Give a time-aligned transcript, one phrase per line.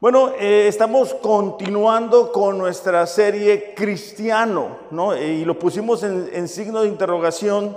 [0.00, 5.14] Bueno, eh, estamos continuando con nuestra serie Cristiano, ¿no?
[5.14, 7.76] Y lo pusimos en, signo de interrogación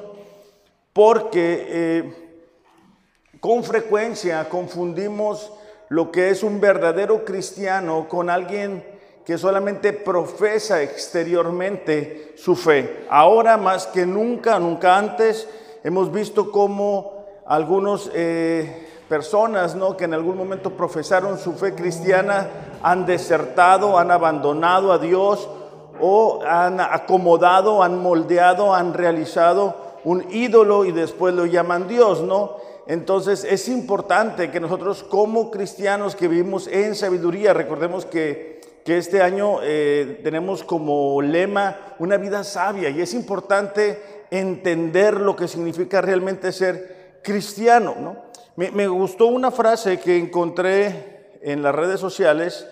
[0.93, 2.39] porque eh,
[3.41, 5.51] con frecuencia confundimos
[5.89, 8.85] lo que es un verdadero cristiano con alguien
[9.25, 13.03] que solamente profesa exteriormente su fe.
[13.09, 15.45] Ahora más que nunca, nunca antes,
[15.83, 18.09] hemos visto cómo algunos...
[18.13, 19.95] Eh, personas ¿no?
[19.95, 22.47] que en algún momento profesaron su fe cristiana
[22.81, 25.47] han desertado, han abandonado a Dios
[26.01, 32.55] o han acomodado, han moldeado, han realizado un ídolo y después lo llaman Dios, ¿no?
[32.87, 39.21] Entonces es importante que nosotros como cristianos que vivimos en sabiduría, recordemos que, que este
[39.21, 46.01] año eh, tenemos como lema una vida sabia y es importante entender lo que significa
[46.01, 48.32] realmente ser cristiano, ¿no?
[48.55, 52.67] Me, gustó una frase que encontré en las redes sociales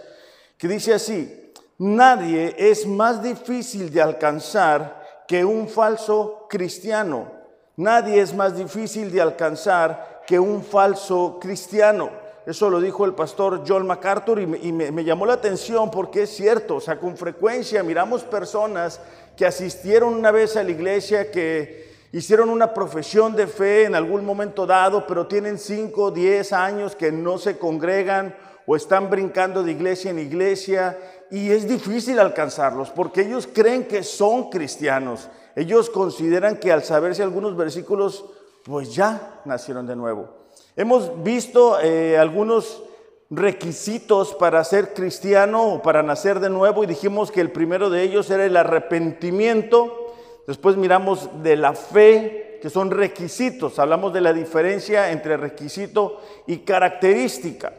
[0.56, 7.32] que dice así, nadie es más difícil de alcanzar que un falso cristiano.
[7.78, 12.12] Nadie es más difícil de alcanzar que un falso cristiano.
[12.46, 16.30] Eso lo dijo el pastor John MacArthur y, me, me, llamó la atención porque es
[16.30, 19.00] cierto, o sea, con frecuencia miramos personas
[19.36, 24.26] que asistieron una vez a la iglesia, que hicieron una profesión de fe en algún
[24.26, 29.72] momento dado, pero tienen 5, 10 años que no se congregan o están brincando de
[29.72, 30.98] iglesia en iglesia
[31.30, 35.30] y es difícil alcanzarlos porque ellos creen que son cristianos.
[35.56, 38.26] Ellos consideran que al saberse algunos versículos,
[38.64, 40.30] pues ya nacieron de nuevo.
[40.76, 42.84] Hemos visto eh, algunos
[43.30, 48.04] requisitos para ser cristiano o para nacer de nuevo y dijimos que el primero de
[48.04, 50.01] ellos era el arrepentimiento
[50.48, 53.80] Después miramos de la fe, que son requisitos.
[53.80, 57.74] Hablamos de la diferencia entre requisito y característica.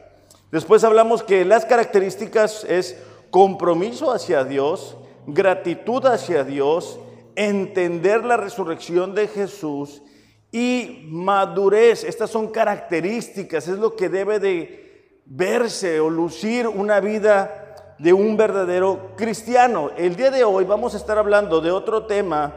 [0.50, 2.98] Después hablamos que las características es
[3.30, 4.96] compromiso hacia Dios,
[5.26, 6.98] gratitud hacia Dios,
[7.36, 10.02] entender la resurrección de Jesús
[10.50, 12.04] y madurez.
[12.04, 17.61] Estas son características, es lo que debe de verse o lucir una vida
[18.02, 19.92] de un verdadero cristiano.
[19.96, 22.52] El día de hoy vamos a estar hablando de otro tema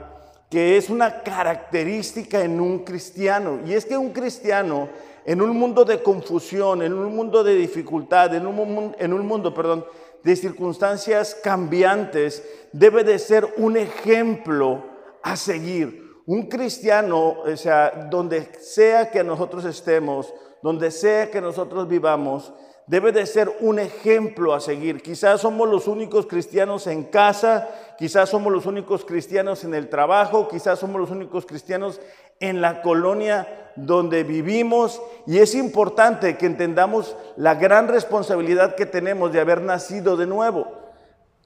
[0.49, 3.59] que es una característica en un cristiano.
[3.63, 4.89] Y es que un cristiano
[5.23, 9.53] en un mundo de confusión, en un mundo de dificultad, en un, en un mundo,
[9.53, 9.85] perdón,
[10.23, 14.83] de circunstancias cambiantes, debe de ser un ejemplo
[15.21, 16.23] a seguir.
[16.25, 20.33] Un cristiano, o sea, donde sea que nosotros estemos,
[20.63, 22.51] donde sea que nosotros vivamos,
[22.87, 25.01] debe de ser un ejemplo a seguir.
[25.01, 30.47] Quizás somos los únicos cristianos en casa, quizás somos los únicos cristianos en el trabajo,
[30.47, 31.99] quizás somos los únicos cristianos
[32.39, 39.31] en la colonia donde vivimos y es importante que entendamos la gran responsabilidad que tenemos
[39.31, 40.67] de haber nacido de nuevo.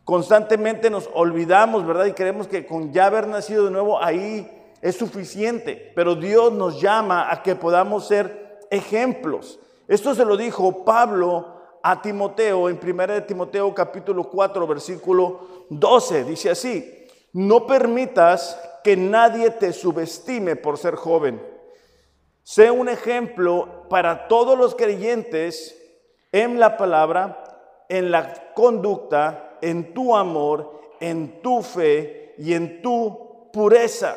[0.04, 2.06] Constantemente nos olvidamos, ¿verdad?
[2.06, 4.50] Y creemos que con ya haber nacido de nuevo ahí
[4.82, 9.60] es suficiente, pero Dios nos llama a que podamos ser ejemplos.
[9.90, 11.48] Esto se lo dijo Pablo
[11.82, 15.40] a Timoteo en 1 Timoteo capítulo 4 versículo
[15.72, 16.26] 12.
[16.26, 21.42] Dice así, no permitas que nadie te subestime por ser joven.
[22.44, 25.76] Sé un ejemplo para todos los creyentes
[26.32, 27.44] en la palabra,
[27.90, 34.16] en la conducta, en tu amor, en tu fe y en tu pureza.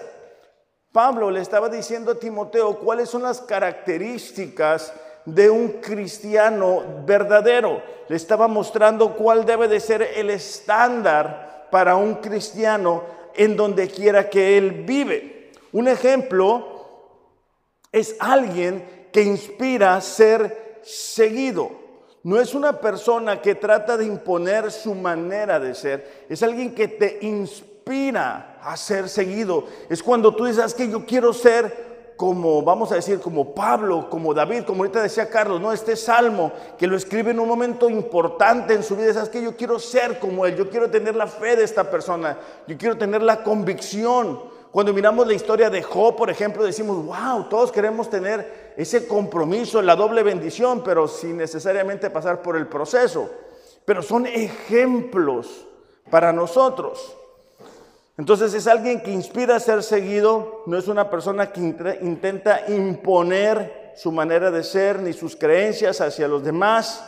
[0.93, 4.93] Pablo le estaba diciendo a Timoteo cuáles son las características
[5.25, 7.83] de un cristiano verdadero.
[8.09, 14.29] Le estaba mostrando cuál debe de ser el estándar para un cristiano en donde quiera
[14.29, 15.53] que él vive.
[15.73, 16.73] Un ejemplo
[17.91, 21.71] es alguien que inspira a ser seguido.
[22.25, 26.87] No es una persona que trata de imponer su manera de ser, es alguien que
[26.89, 29.67] te inspira a ser seguido.
[29.89, 34.35] Es cuando tú dices que yo quiero ser como, vamos a decir, como Pablo, como
[34.35, 35.73] David, como ahorita decía Carlos, ¿no?
[35.73, 39.57] Este salmo que lo escribe en un momento importante en su vida, es que yo
[39.57, 43.23] quiero ser como él, yo quiero tener la fe de esta persona, yo quiero tener
[43.23, 44.41] la convicción.
[44.71, 49.83] Cuando miramos la historia de Job, por ejemplo, decimos, wow, todos queremos tener ese compromiso,
[49.83, 53.29] la doble bendición, pero sin necesariamente pasar por el proceso.
[53.85, 55.67] Pero son ejemplos
[56.11, 57.17] para nosotros.
[58.19, 61.61] Entonces es alguien que inspira a ser seguido, no es una persona que
[62.03, 67.05] intenta imponer su manera de ser ni sus creencias hacia los demás.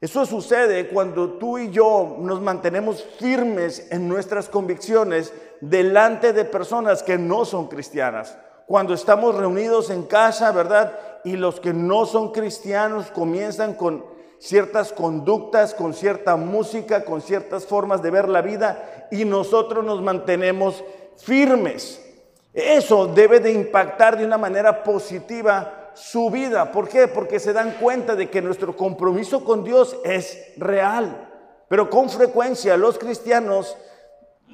[0.00, 7.02] Eso sucede cuando tú y yo nos mantenemos firmes en nuestras convicciones delante de personas
[7.02, 8.36] que no son cristianas.
[8.66, 10.98] Cuando estamos reunidos en casa, ¿verdad?
[11.22, 14.04] Y los que no son cristianos comienzan con
[14.40, 20.02] ciertas conductas, con cierta música, con ciertas formas de ver la vida y nosotros nos
[20.02, 20.82] mantenemos
[21.18, 22.04] firmes.
[22.52, 26.72] Eso debe de impactar de una manera positiva su vida.
[26.72, 27.06] ¿Por qué?
[27.06, 31.28] Porque se dan cuenta de que nuestro compromiso con Dios es real.
[31.68, 33.76] Pero con frecuencia los cristianos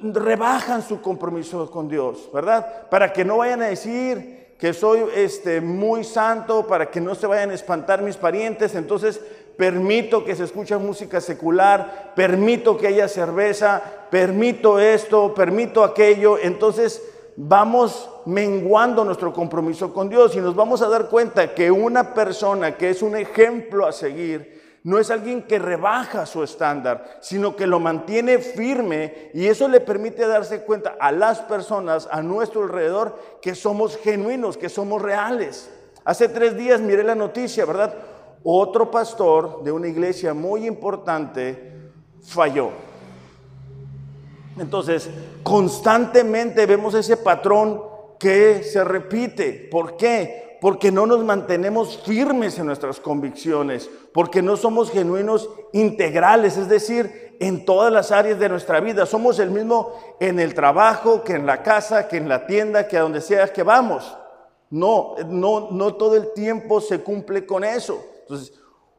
[0.03, 2.87] rebajan su compromiso con Dios, ¿verdad?
[2.89, 7.27] Para que no vayan a decir que soy este, muy santo, para que no se
[7.27, 8.75] vayan a espantar mis parientes.
[8.75, 9.21] Entonces
[9.57, 16.37] permito que se escuche música secular, permito que haya cerveza, permito esto, permito aquello.
[16.37, 17.01] Entonces
[17.35, 22.77] vamos menguando nuestro compromiso con Dios y nos vamos a dar cuenta que una persona
[22.77, 27.67] que es un ejemplo a seguir, no es alguien que rebaja su estándar, sino que
[27.67, 33.19] lo mantiene firme y eso le permite darse cuenta a las personas a nuestro alrededor
[33.41, 35.69] que somos genuinos, que somos reales.
[36.05, 37.93] Hace tres días miré la noticia, ¿verdad?
[38.43, 41.73] Otro pastor de una iglesia muy importante
[42.21, 42.69] falló.
[44.59, 45.09] Entonces,
[45.43, 47.81] constantemente vemos ese patrón
[48.19, 49.67] que se repite.
[49.71, 50.57] ¿Por qué?
[50.59, 57.35] Porque no nos mantenemos firmes en nuestras convicciones, porque no somos genuinos integrales, es decir,
[57.39, 59.05] en todas las áreas de nuestra vida.
[59.05, 62.97] Somos el mismo en el trabajo, que en la casa, que en la tienda, que
[62.97, 64.17] a donde sea que vamos.
[64.69, 68.03] No, no, no todo el tiempo se cumple con eso.
[68.27, 68.53] Entonces,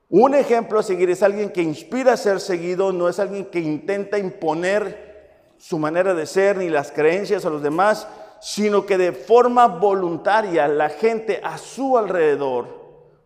[0.08, 3.60] un ejemplo a seguir es alguien que inspira a ser seguido, no es alguien que
[3.60, 8.08] intenta imponer su manera de ser ni las creencias a los demás,
[8.40, 12.68] sino que de forma voluntaria la gente a su alrededor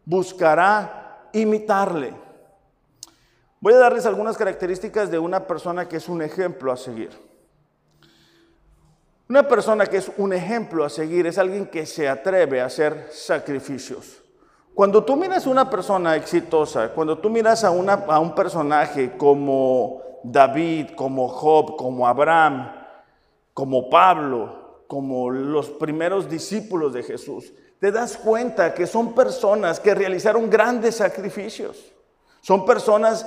[0.05, 2.15] buscará imitarle.
[3.61, 7.11] Voy a darles algunas características de una persona que es un ejemplo a seguir.
[9.29, 13.09] Una persona que es un ejemplo a seguir es alguien que se atreve a hacer
[13.13, 14.22] sacrificios.
[14.75, 20.91] Cuando tú miras a una persona exitosa, cuando tú miras a, un personaje como David,
[20.97, 22.73] como Job, como Abraham,
[23.53, 29.95] como Pablo, como los primeros discípulos de Jesús, te das cuenta que son personas que
[29.95, 31.93] realizaron grandes sacrificios.
[32.41, 33.27] Son personas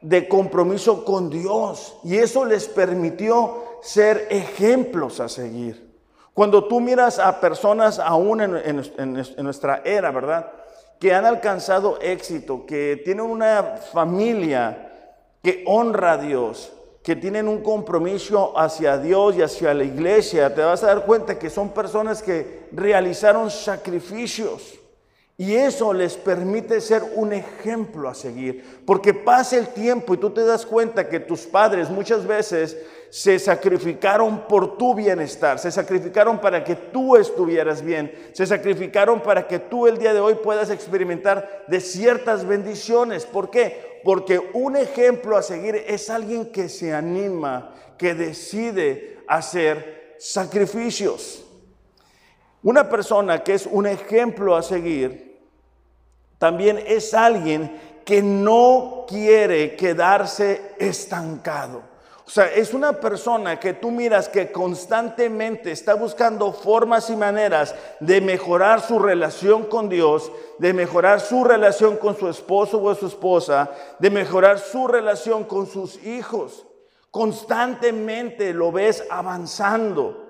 [0.00, 5.88] de compromiso con Dios y eso les permitió ser ejemplos a seguir.
[6.32, 10.52] Cuando tú miras a personas aún en, nuestra era, ¿verdad?
[10.98, 13.62] Que han alcanzado éxito, que tienen una
[13.92, 14.92] familia,
[15.42, 16.72] que honra a Dios,
[17.02, 21.38] que tienen un compromiso hacia Dios y hacia la iglesia, te vas a dar cuenta
[21.38, 24.78] que son personas que realizaron sacrificios.
[25.40, 28.82] Y eso les permite ser un ejemplo a seguir.
[28.84, 32.76] Porque pasa el tiempo y tú te das cuenta que tus padres muchas veces
[33.10, 39.46] se sacrificaron por tu bienestar, se sacrificaron para que tú estuvieras bien, se sacrificaron para
[39.46, 43.24] que tú el día de hoy puedas experimentar de ciertas bendiciones.
[43.24, 44.00] ¿Por qué?
[44.04, 51.44] Porque un ejemplo a seguir es alguien que se anima, que decide hacer sacrificios.
[52.62, 55.38] Una persona que es un ejemplo a seguir,
[56.38, 61.87] también es alguien que no quiere quedarse estancado.
[62.28, 67.74] O sea, es una persona que tú miras que constantemente está buscando formas y maneras
[68.00, 73.06] de mejorar su relación con Dios, de mejorar su relación con su esposo o su
[73.06, 76.66] esposa, de mejorar su relación con sus hijos.
[77.10, 80.26] Constantemente lo ves avanzando.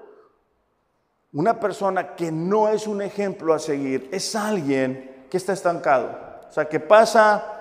[1.33, 6.17] Una persona que no es un ejemplo a seguir es alguien que está estancado.
[6.49, 7.58] O sea, que pasa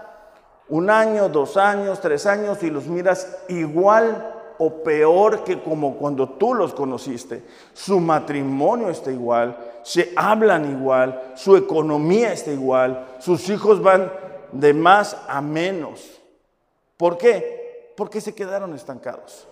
[0.69, 6.29] un año, dos años, tres años y los miras igual o peor que como cuando
[6.29, 7.43] tú los conociste.
[7.73, 14.11] Su matrimonio está igual, se hablan igual, su economía está igual, sus hijos van
[14.51, 16.21] de más a menos.
[16.97, 17.93] ¿Por qué?
[17.95, 19.47] Porque se quedaron estancados.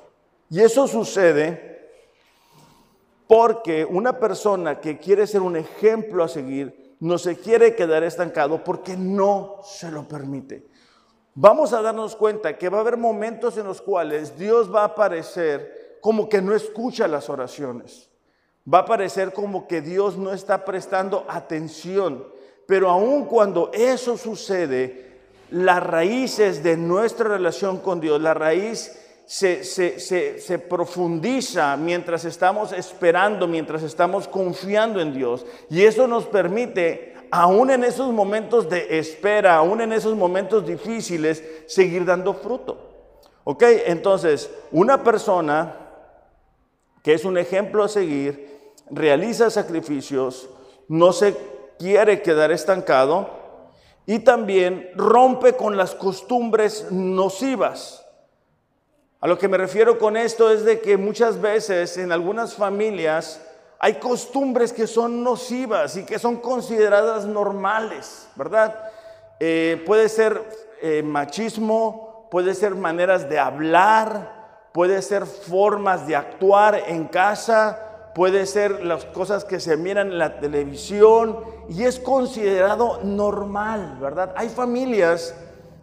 [0.49, 1.75] Y eso sucede
[3.27, 8.63] porque una persona que quiere ser un ejemplo a seguir no se quiere quedar estancado
[8.63, 10.74] porque no se lo permite
[11.35, 14.85] vamos a darnos cuenta que va a haber momentos en los cuales Dios va a
[14.85, 18.09] aparecer como que no escucha las oraciones.
[18.71, 22.25] Va a parecer como que Dios no está prestando atención.
[22.65, 25.05] Pero aun cuando eso sucede,
[25.51, 33.47] las raíces de nuestra relación con Dios, la raíz se, se, profundiza mientras estamos esperando,
[33.47, 35.45] mientras estamos confiando en Dios.
[35.69, 41.43] Y eso nos permite aún en esos momentos de espera, aún en esos momentos difíciles,
[41.67, 42.77] seguir dando fruto.
[43.43, 43.63] ¿Ok?
[43.85, 45.75] Entonces, una persona
[47.03, 50.49] que es un ejemplo a seguir, realiza sacrificios,
[50.87, 51.35] no se
[51.77, 53.29] quiere quedar estancado
[54.07, 58.03] y también rompe con las costumbres nocivas.
[59.19, 63.44] A lo que me refiero con esto es de que muchas veces en algunas familias
[63.79, 68.91] hay costumbres que son nocivas y que son consideradas normales, ¿verdad?
[69.39, 70.41] Eh, puede ser
[70.81, 78.45] eh, machismo, puede ser maneras de hablar, puede ser formas de actuar en casa, puede
[78.45, 81.39] ser las cosas que se miran en la televisión
[81.69, 84.33] y es considerado normal, ¿verdad?
[84.37, 85.35] Hay familias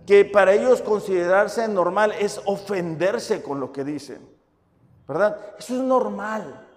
[0.07, 4.27] que para ellos considerarse normal es ofenderse con lo que dicen,
[5.07, 5.37] ¿verdad?
[5.59, 6.69] Eso es normal.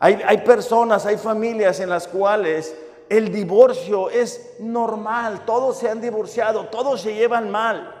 [0.00, 2.74] Hay, hay personas, hay familias en las cuales
[3.08, 7.92] el divorcio es normal, todos se han divorciado, todos se llevan mal.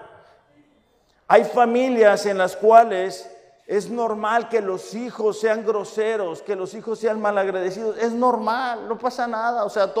[1.28, 3.28] Hay familias en las cuales
[3.66, 7.98] es normal que los hijos sean groseros, que los hijos sean malagradecidos.
[7.98, 9.64] Es normal, no pasa nada.
[9.64, 9.92] O sea,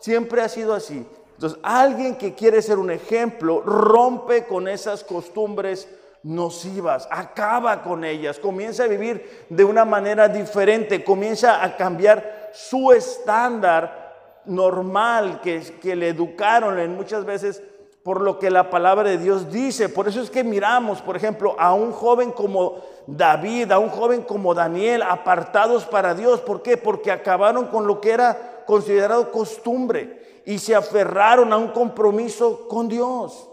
[0.00, 1.06] siempre ha sido así.
[1.34, 5.88] Entonces, alguien que quiere ser un ejemplo rompe con esas costumbres
[6.26, 12.90] nocivas, acaba con ellas, comienza a vivir de una manera diferente, comienza a cambiar su
[12.90, 17.62] estándar normal que, que le educaron en muchas veces
[18.02, 19.88] por lo que la palabra de Dios dice.
[19.88, 24.22] Por eso es que miramos, por ejemplo, a un joven como David, a un joven
[24.22, 26.40] como Daniel, apartados para Dios.
[26.40, 26.76] ¿Por qué?
[26.76, 32.88] Porque acabaron con lo que era considerado costumbre y se aferraron a un compromiso con
[32.88, 33.48] Dios.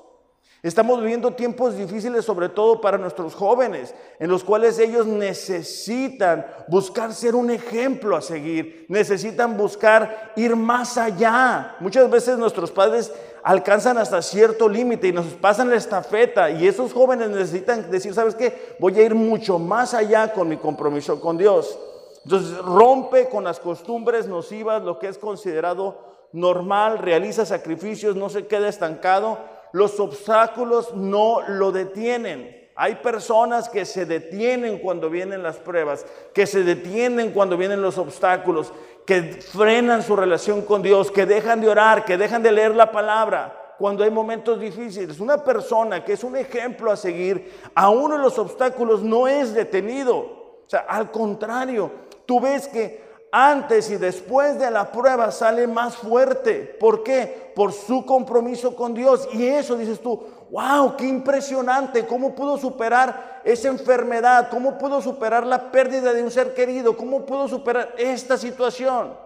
[0.63, 7.13] Estamos viviendo tiempos difíciles, sobre todo para nuestros jóvenes, en los cuales ellos necesitan buscar
[7.13, 11.75] ser un ejemplo a seguir, necesitan buscar ir más allá.
[11.81, 13.11] Muchas veces nuestros padres
[13.43, 18.33] alcanzan hasta cierto límite y nos pasan la estafeta y esos jóvenes necesitan decir, ¿sabes
[18.33, 18.77] qué?
[18.79, 21.77] Voy a ir mucho más allá con mi compromiso con Dios.
[22.23, 28.47] Entonces rompe con las costumbres nocivas, lo que es considerado normal, realiza sacrificios, no se
[28.47, 29.37] queda estancado.
[29.73, 32.69] Los obstáculos no lo detienen.
[32.75, 37.97] Hay personas que se detienen cuando vienen las pruebas, que se detienen cuando vienen los
[37.97, 38.71] obstáculos,
[39.05, 42.91] que frenan su relación con Dios, que dejan de orar, que dejan de leer la
[42.91, 45.19] palabra cuando hay momentos difíciles.
[45.19, 49.55] Una persona que es un ejemplo a seguir, a uno de los obstáculos no es
[49.55, 50.17] detenido.
[50.17, 51.91] O sea, al contrario,
[52.27, 53.01] tú ves que
[53.35, 56.77] antes y después de la prueba sale más fuerte.
[56.79, 57.51] ¿Por qué?
[57.55, 59.27] Por su compromiso con Dios.
[59.33, 65.47] Y eso dices tú, wow, qué impresionante, cómo pudo superar esa enfermedad, cómo pudo superar
[65.47, 69.17] la pérdida de un ser querido, cómo pudo superar esta situación.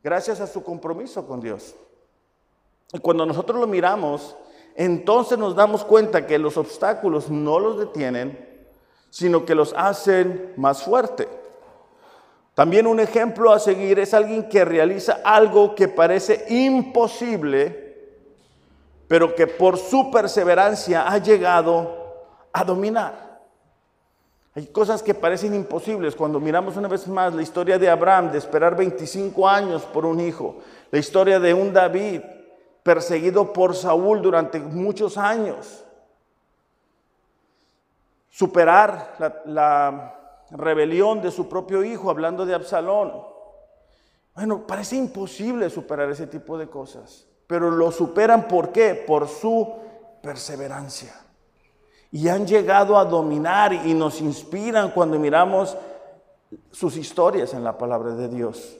[0.00, 1.74] Gracias a su compromiso con Dios.
[2.92, 4.36] Y cuando nosotros lo miramos,
[4.76, 8.68] entonces nos damos cuenta que los obstáculos no los detienen,
[9.10, 11.47] sino que los hacen más fuerte.
[12.58, 17.94] También un ejemplo a seguir es alguien que realiza algo que parece imposible,
[19.06, 22.16] pero que por su perseverancia ha llegado
[22.52, 23.42] a dominar.
[24.56, 28.38] Hay cosas que parecen imposibles cuando miramos una vez más la historia de Abraham, de
[28.38, 30.56] esperar 25 años por un hijo,
[30.90, 32.22] la historia de un David
[32.82, 35.84] perseguido por Saúl durante muchos años,
[38.28, 40.17] superar la, la
[40.50, 43.12] rebelión de su propio hijo, hablando de Absalón.
[44.34, 48.94] Bueno, parece imposible superar ese tipo de cosas pero lo superan ¿por qué?
[48.94, 49.66] Por su
[50.22, 51.14] perseverancia.
[52.12, 55.76] Y han llegado a dominar y nos inspiran cuando miramos
[56.70, 58.76] sus historias en la palabra de Dios.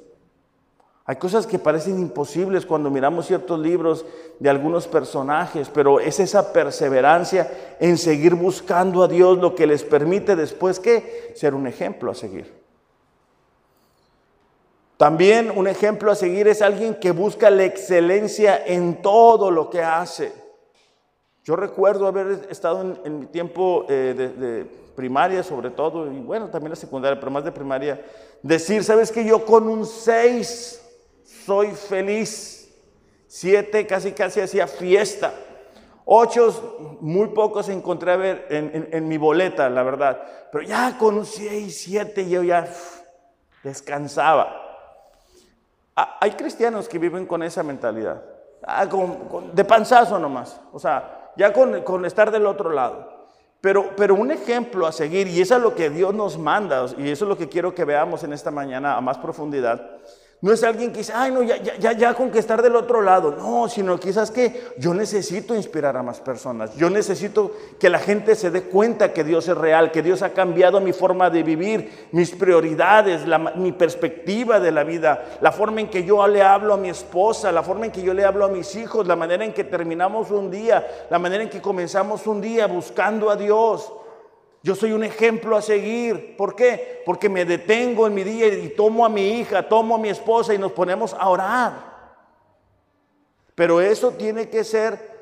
[1.09, 4.05] Hay cosas que parecen imposibles cuando miramos ciertos libros
[4.39, 7.51] de algunos personajes, pero es esa perseverancia
[7.81, 12.15] en seguir buscando a Dios lo que les permite después que ser un ejemplo a
[12.15, 12.53] seguir.
[14.99, 19.81] También un ejemplo a seguir es alguien que busca la excelencia en todo lo que
[19.81, 20.31] hace.
[21.43, 26.69] Yo recuerdo haber estado en, mi tiempo eh, de, primaria sobre todo, y bueno, también
[26.69, 27.99] la secundaria, pero más de primaria,
[28.43, 30.78] decir, ¿sabes que yo con un 6
[31.49, 32.69] soy feliz?
[33.27, 35.33] Siete casi casi hacía fiesta.
[36.05, 40.23] Ocho, muy pocos encontré a ver en, en, mi boleta, la verdad.
[40.53, 42.69] Pero ya con un 6, 7 yo ya
[43.63, 44.55] descansaba.
[45.97, 48.23] Ah, hay cristianos que viven con esa mentalidad,
[48.63, 48.87] ah,
[49.53, 53.27] de panzazo nomás, o sea, ya con, estar del otro lado.
[53.61, 57.11] Pero, pero un ejemplo a seguir, y eso es lo que Dios nos manda, y
[57.11, 59.99] eso es lo que quiero que veamos en esta mañana a más profundidad,
[60.41, 63.03] No es alguien que dice, ay, no, ya, ya, ya, con que estar del otro
[63.03, 63.33] lado.
[63.33, 66.77] No, sino quizás que yo necesito inspirar a más personas.
[66.77, 70.35] Yo necesito que la gente se dé cuenta que Dios es real, que Dios ha
[70.35, 73.23] cambiado mi forma de vivir, mis prioridades,
[73.57, 77.51] mi perspectiva de la vida, la forma en que yo le hablo a mi esposa,
[77.51, 80.31] la forma en que yo le hablo a mis hijos, la manera en que terminamos
[80.31, 83.93] un día, la manera en que comenzamos un día buscando a Dios.
[84.63, 86.37] Yo soy un ejemplo a seguir.
[86.37, 87.03] ¿Por qué?
[87.07, 90.55] Porque me detengo en mi día y tomo a mi hija, tomo a mi esposa
[90.55, 91.73] y nos ponemos a orar.
[93.55, 95.19] Pero eso tiene que ser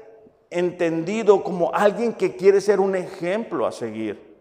[0.50, 4.40] entendido como alguien que quiere ser un ejemplo a seguir.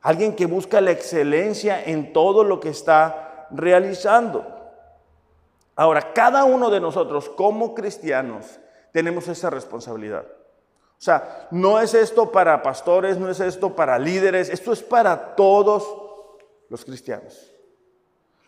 [0.00, 4.44] Alguien que busca la excelencia en todo lo que está realizando.
[5.76, 8.60] Ahora, cada uno de nosotros como cristianos
[8.92, 10.26] tenemos esa responsabilidad.
[11.02, 15.34] O sea, no es esto para pastores, no es esto para líderes, esto es para
[15.34, 15.84] todos
[16.68, 17.50] los cristianos.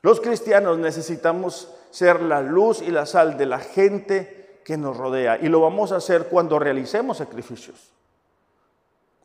[0.03, 5.37] Los cristianos necesitamos ser la luz y la sal de la gente que nos rodea
[5.43, 7.91] y lo vamos a hacer cuando realicemos sacrificios.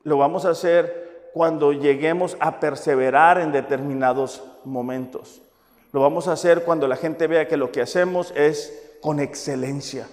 [0.01, 5.43] Lo vamos a hacer cuando lleguemos a perseverar en determinados momentos.
[5.91, 10.07] Lo vamos a hacer cuando la gente vea que lo que hacemos es con excelencia.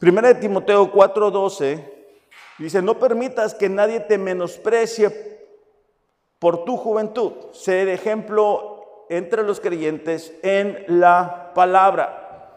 [0.00, 1.84] Primera de Timoteo 4:12
[2.56, 5.38] dice, no permitas que nadie te menosprecie
[6.38, 7.32] por tu juventud.
[7.52, 12.56] Ser ejemplo entre los creyentes en la palabra.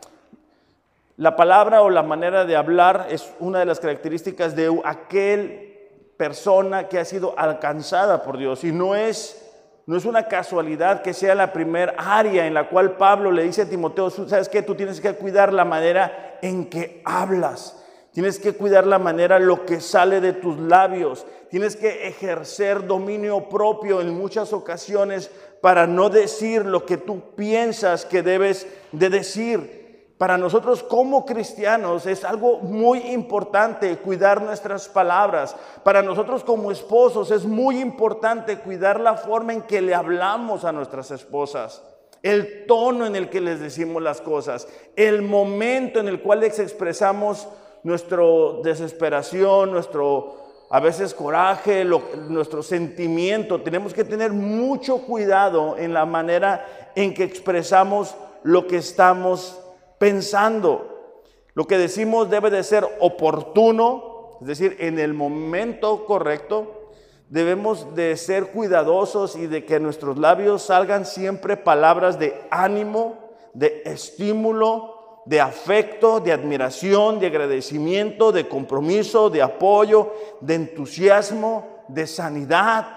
[1.18, 6.88] La palabra o la manera de hablar es una de las características de aquel persona
[6.88, 9.43] que ha sido alcanzada por Dios y no es
[9.86, 13.64] no es una casualidad que sea la primera área en la cual Pablo le dice
[13.64, 14.62] a Timoteo, ¿sabes qué?
[14.62, 17.84] Tú tienes que cuidar la manera en que hablas.
[18.14, 21.26] Tienes que cuidar la manera, lo que sale de tus labios.
[21.50, 28.06] Tienes que ejercer dominio propio en muchas ocasiones para no decir lo que tú piensas
[28.06, 29.83] que debes de decir
[30.24, 35.54] para nosotros como cristianos es algo muy importante cuidar nuestras palabras.
[35.84, 40.72] Para nosotros como esposos es muy importante cuidar la forma en que le hablamos a
[40.72, 41.84] nuestras esposas,
[42.22, 46.58] el tono en el que les decimos las cosas, el momento en el cual les
[46.58, 47.46] expresamos
[47.84, 48.24] nuestra
[48.64, 50.38] desesperación, nuestro
[50.70, 53.60] a veces coraje, nuestro sentimiento.
[53.60, 59.60] Tenemos que tener mucho cuidado en la manera en que expresamos lo que estamos
[60.04, 61.22] pensando.
[61.54, 66.92] Lo que decimos debe de ser oportuno, es decir, en el momento correcto.
[67.30, 73.16] Debemos de ser cuidadosos y de que nuestros labios salgan siempre palabras de ánimo,
[73.54, 80.12] de estímulo, de afecto, de admiración, de agradecimiento, de compromiso, de apoyo,
[80.42, 82.88] de entusiasmo, de sanidad.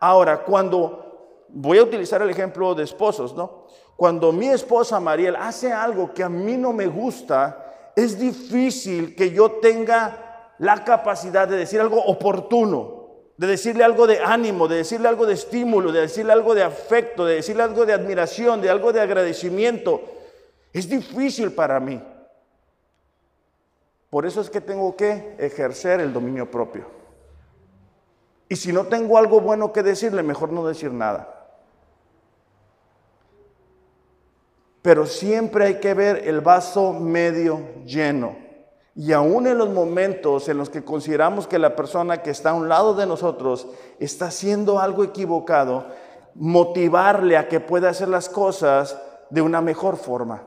[0.00, 3.65] Ahora, cuando voy a utilizar el ejemplo de esposos, ¿no?
[3.96, 9.30] Cuando mi esposa Mariel hace algo que a mí no me gusta, es difícil que
[9.30, 13.06] yo tenga la capacidad de decir algo oportuno,
[13.38, 17.24] de decirle algo de ánimo, de decirle algo de estímulo, de decirle algo de afecto,
[17.24, 20.02] de decirle algo de admiración, de algo de agradecimiento.
[20.74, 22.02] Es difícil para mí.
[24.10, 26.86] Por eso es que tengo que ejercer el dominio propio.
[28.48, 31.35] Y si no tengo algo bueno que decirle, mejor no decir nada.
[34.86, 38.36] Pero siempre hay que ver el vaso medio lleno.
[38.94, 42.54] Y aún en los momentos en los que consideramos que la persona que está a
[42.54, 43.66] un lado de nosotros
[43.98, 45.86] está haciendo algo equivocado,
[46.36, 48.96] motivarle a que pueda hacer las cosas
[49.28, 50.44] de una mejor forma.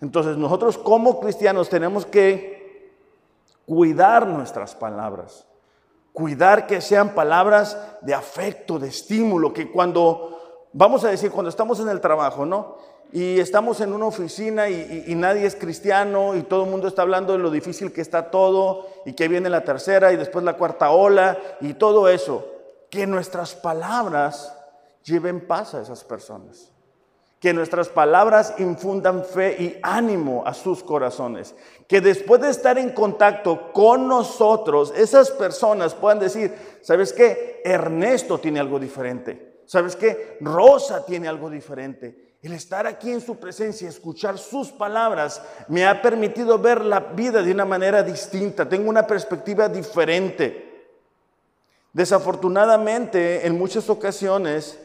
[0.00, 2.92] Entonces nosotros como cristianos tenemos que
[3.66, 5.48] cuidar nuestras palabras,
[6.12, 11.80] cuidar que sean palabras de afecto, de estímulo, que cuando, vamos a decir, cuando estamos
[11.80, 12.93] en el trabajo, ¿no?
[13.14, 17.32] Y estamos en una oficina y, nadie es cristiano y todo el mundo está hablando
[17.32, 20.90] de lo difícil que está todo y que viene la tercera y después la cuarta
[20.90, 22.44] ola y todo eso.
[22.90, 24.52] Que nuestras palabras
[25.04, 26.72] lleven paz a esas personas.
[27.38, 31.54] Que nuestras palabras infundan fe y ánimo a sus corazones.
[31.86, 37.62] Que después de estar en contacto con nosotros, esas personas puedan decir, ¿sabes qué?
[37.64, 39.62] Ernesto tiene algo diferente.
[39.66, 40.36] ¿Sabes qué?
[40.40, 42.23] Rosa tiene algo diferente.
[42.44, 47.42] El estar aquí en su presencia, escuchar sus palabras, me ha permitido ver la vida
[47.42, 48.68] de una manera distinta.
[48.68, 50.92] Tengo una perspectiva diferente.
[51.94, 54.78] Desafortunadamente, en muchas ocasiones,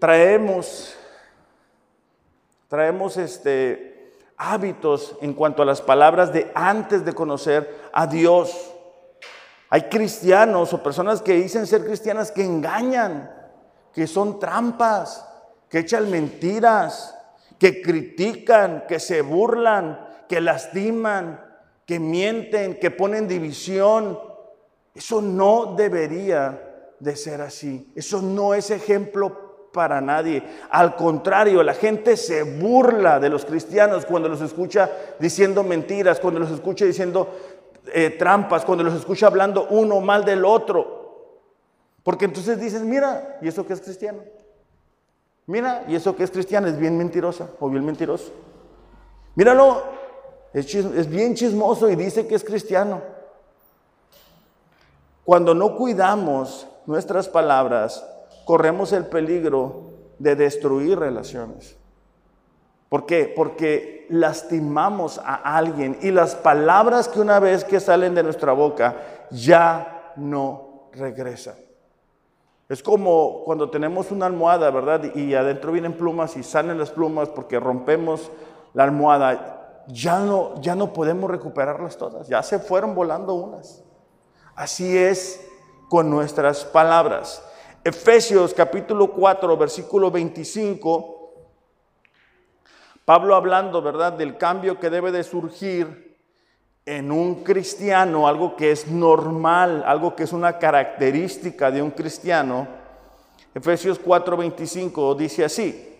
[0.00, 0.96] traemos,
[2.66, 8.74] traemos este, hábitos en cuanto a las palabras de antes de conocer a Dios.
[9.70, 13.32] Hay cristianos o personas que dicen ser cristianas que engañan,
[13.94, 15.26] que son trampas
[15.68, 17.14] que echan mentiras,
[17.58, 21.40] que critican, que se burlan, que lastiman,
[21.84, 24.18] que mienten, que ponen división.
[24.94, 27.92] Eso no debería de ser así.
[27.94, 30.42] Eso no es ejemplo para nadie.
[30.70, 36.40] Al contrario, la gente se burla de los cristianos cuando los escucha diciendo mentiras, cuando
[36.40, 37.28] los escucha diciendo
[37.92, 40.96] eh, trampas, cuando los escucha hablando uno mal del otro.
[42.02, 44.20] Porque entonces dices, mira, ¿y eso que es cristiano?
[45.48, 46.68] Mira, ¿y eso que es cristiano?
[46.68, 48.30] Es bien mentirosa o bien mentiroso.
[49.34, 49.82] Míralo,
[50.52, 53.00] es, es bien chismoso y dice que es cristiano.
[55.24, 58.06] Cuando no cuidamos nuestras palabras,
[58.44, 61.76] corremos el peligro de destruir relaciones.
[62.90, 63.32] ¿Por qué?
[63.34, 68.96] Porque lastimamos a alguien y las palabras que una vez que salen de nuestra boca
[69.30, 71.67] ya no regresan.
[72.68, 75.14] Es como cuando tenemos una almohada, ¿verdad?
[75.14, 78.30] Y adentro vienen plumas y salen las plumas porque rompemos
[78.74, 79.84] la almohada.
[79.88, 83.82] Ya no, ya no podemos recuperarlas todas, ya se fueron volando unas.
[84.54, 85.48] Así es
[85.88, 87.42] con nuestras palabras.
[87.84, 91.18] Efesios capítulo 4, versículo 25
[93.08, 96.07] Pablo hablando, ¿verdad?, del cambio que debe de surgir
[96.96, 102.66] en un cristiano, algo que es normal, algo que es una característica de un cristiano.
[103.54, 105.98] Efesios 4:25 dice así,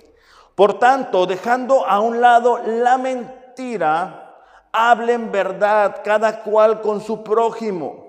[0.55, 4.37] por tanto, dejando a un lado la mentira,
[4.73, 8.09] hablen verdad cada cual con su prójimo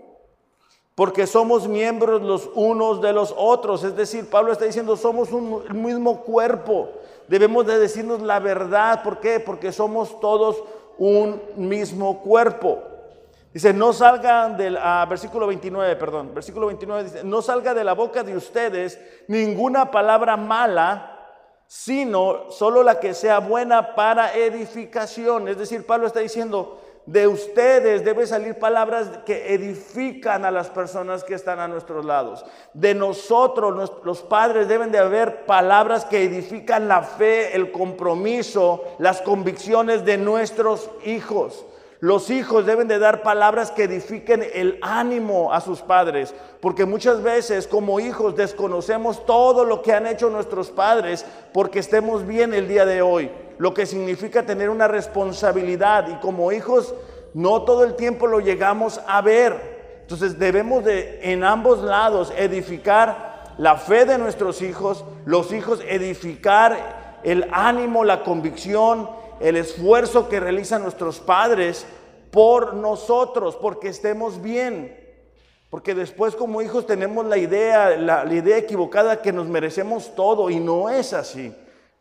[1.00, 3.86] porque somos miembros los unos de los otros.
[3.86, 6.90] Es decir, Pablo está diciendo, somos un mismo cuerpo.
[7.30, 9.02] Debemos de decirnos la verdad.
[9.02, 9.40] ¿Por qué?
[9.40, 10.62] Porque somos todos
[11.00, 12.84] un mismo cuerpo.
[13.54, 17.94] Dice, no salgan del, ah, versículo 29, perdón, versículo 29 dice, no salga de la
[17.94, 21.16] boca de ustedes ninguna palabra mala,
[21.66, 25.48] sino solo la que sea buena para edificación.
[25.48, 26.80] Es decir, Pablo está diciendo,
[27.12, 32.46] de ustedes debe salir palabras que edifican a las personas que están a nuestros lados.
[32.76, 39.22] De nosotros, los padres, deben de haber palabras que edifican la fe, el compromiso, las
[39.22, 41.66] convicciones de nuestros hijos.
[42.02, 47.22] Los hijos deben de dar palabras que edifiquen el ánimo a sus padres, porque muchas
[47.22, 52.70] veces como hijos desconocemos todo lo que han hecho nuestros padres porque estemos bien el
[52.70, 56.96] día de hoy, lo que significa tener una responsabilidad y como hijos
[57.34, 60.00] no todo el tiempo lo llegamos a ver.
[60.02, 67.20] Entonces debemos de en ambos lados edificar la fe de nuestros hijos, los hijos edificar
[67.24, 71.86] el ánimo, la convicción, el esfuerzo que realizan nuestros padres
[72.32, 74.98] por nosotros, porque estemos bien.
[75.70, 80.60] Porque después como hijos tenemos la idea, la, idea equivocada que nos merecemos todo y
[80.60, 81.54] no es así.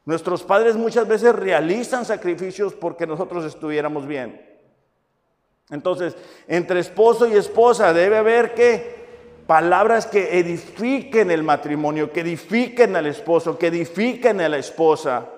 [0.06, 4.42] Nuestros padres muchas veces realizan sacrificios porque nosotros estuviéramos bien.
[5.70, 8.96] Entonces, entre esposo y esposa debe haber que
[9.46, 15.28] palabras que edifiquen el matrimonio, que edifiquen al esposo, que edifiquen a la esposa.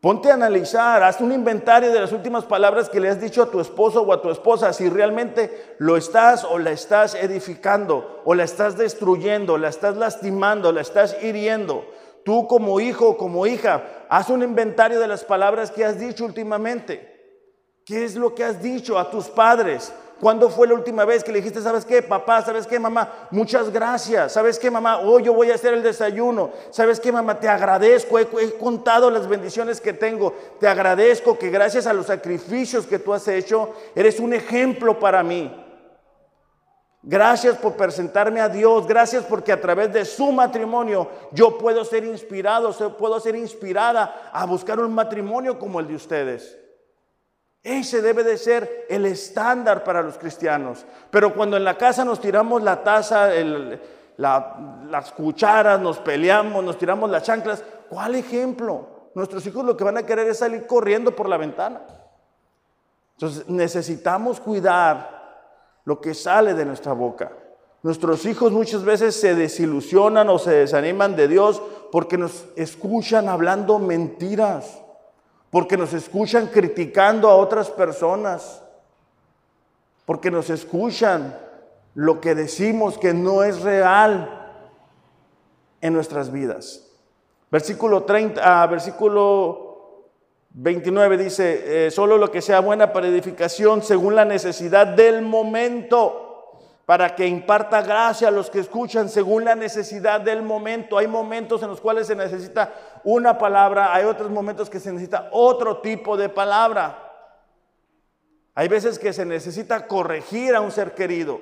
[0.00, 3.50] Ponte a analizar, haz un inventario de las últimas palabras que le has dicho a
[3.50, 8.34] tu esposo o a tu esposa, si realmente lo estás o la estás edificando, o
[8.34, 11.84] la estás destruyendo, la estás lastimando, la estás hiriendo.
[12.24, 16.24] Tú como hijo o como hija, haz un inventario de las palabras que has dicho
[16.24, 17.10] últimamente.
[17.84, 19.92] ¿Qué es lo que has dicho a tus padres?
[20.20, 23.26] ¿Cuándo fue la última vez que le dijiste, sabes qué, papá, sabes qué, mamá?
[23.30, 24.32] Muchas gracias.
[24.32, 24.98] ¿Sabes qué, mamá?
[24.98, 26.50] Hoy yo voy a hacer el desayuno.
[26.70, 27.40] ¿Sabes qué, mamá?
[27.40, 28.18] Te agradezco.
[28.18, 28.26] He,
[28.58, 30.34] contado las bendiciones que tengo.
[30.60, 35.22] Te agradezco que gracias a los sacrificios que tú has hecho, eres un ejemplo para
[35.22, 35.50] mí.
[37.02, 38.86] Gracias por presentarme a Dios.
[38.86, 44.44] Gracias porque a través de su matrimonio yo puedo ser inspirado, puedo ser inspirada a
[44.44, 46.58] buscar un matrimonio como el de ustedes.
[47.62, 50.86] Ese debe de ser el estándar para los cristianos.
[51.10, 53.30] Pero cuando en la casa nos tiramos la taza,
[54.16, 59.10] las cucharas, nos peleamos, nos tiramos las chanclas, ¿cuál ejemplo?
[59.14, 61.82] Nuestros hijos lo que van a querer es salir corriendo por la ventana.
[63.14, 65.20] Entonces necesitamos cuidar
[65.84, 67.30] lo que sale de nuestra boca.
[67.82, 73.78] Nuestros hijos muchas veces se desilusionan o se desaniman de Dios porque nos escuchan hablando
[73.78, 74.80] mentiras
[75.50, 78.62] porque nos escuchan criticando a otras personas,
[80.06, 81.36] porque nos escuchan
[81.94, 84.52] lo que decimos que no es real
[85.80, 86.86] en nuestras vidas.
[87.50, 90.06] Versículo 30, ah, versículo
[90.50, 96.29] 29 dice, eh, solo lo que sea buena para edificación según la necesidad del momento
[96.90, 100.98] para que imparta gracia a los que escuchan según la necesidad del momento.
[100.98, 102.74] Hay momentos en los cuales se necesita
[103.04, 106.98] una palabra, hay otros momentos que se necesita otro tipo de palabra.
[108.56, 111.40] Hay veces que se necesita corregir a un ser querido.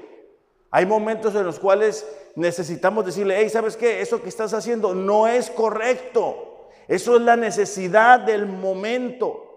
[0.70, 2.06] Hay momentos en los cuales
[2.36, 4.02] necesitamos decirle, hey, ¿sabes qué?
[4.02, 6.68] Eso que estás haciendo no es correcto.
[6.88, 9.47] Eso es la necesidad del momento.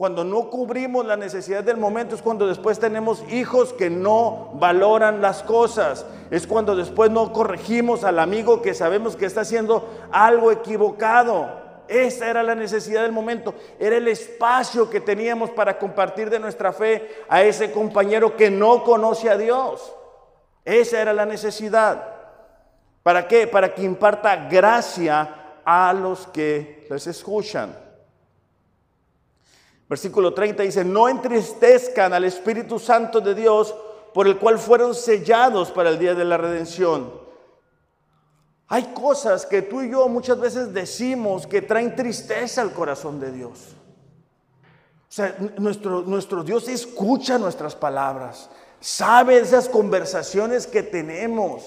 [0.00, 5.20] Cuando no cubrimos la necesidad del momento es cuando después tenemos hijos que no valoran
[5.20, 6.06] las cosas.
[6.30, 11.50] Es cuando después no corregimos al amigo que sabemos que está haciendo algo equivocado.
[11.86, 13.52] Esa era la necesidad del momento.
[13.78, 18.82] Era el espacio que teníamos para compartir de nuestra fe a ese compañero que no
[18.84, 19.94] conoce a Dios.
[20.64, 22.06] Esa era la necesidad.
[23.02, 23.46] ¿Para qué?
[23.46, 27.89] Para que imparta gracia a los que les escuchan.
[29.90, 33.74] Versículo 30 dice, no entristezcan al Espíritu Santo de Dios
[34.14, 37.12] por el cual fueron sellados para el día de la redención.
[38.68, 43.32] Hay cosas que tú y yo muchas veces decimos que traen tristeza al corazón de
[43.32, 43.74] Dios.
[45.08, 48.48] O sea, nuestro, nuestro Dios escucha nuestras palabras,
[48.78, 51.64] sabe esas conversaciones que tenemos,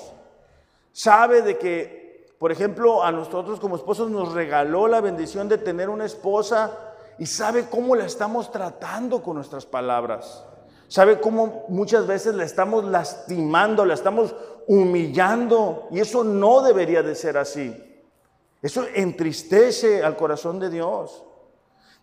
[0.93, 5.89] sabe de que, por ejemplo, a nosotros como esposos nos regaló la bendición de tener
[5.89, 6.92] una esposa
[7.23, 10.43] y sabe cómo la estamos tratando con nuestras palabras.
[10.89, 14.35] ¿Sabe cómo muchas veces la estamos lastimando, la estamos
[14.67, 15.87] humillando?
[15.91, 17.81] Y eso no debería de ser así.
[18.61, 21.23] Eso entristece al corazón de Dios.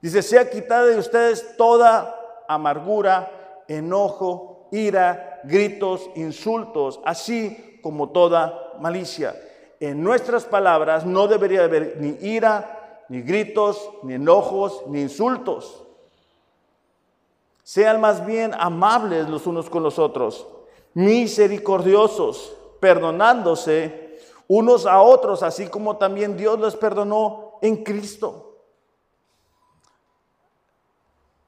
[0.00, 2.16] Dice, sea quitada de ustedes toda
[2.48, 9.36] amargura, enojo, ira, gritos, insultos, así como toda malicia.
[9.80, 12.79] En nuestras palabras no debería haber ni ira,
[13.10, 15.84] ni gritos, ni enojos, ni insultos
[17.70, 20.44] sean más bien amables los unos con los otros,
[20.94, 24.18] misericordiosos, perdonándose
[24.48, 28.56] unos a otros, así como también Dios les perdonó en Cristo.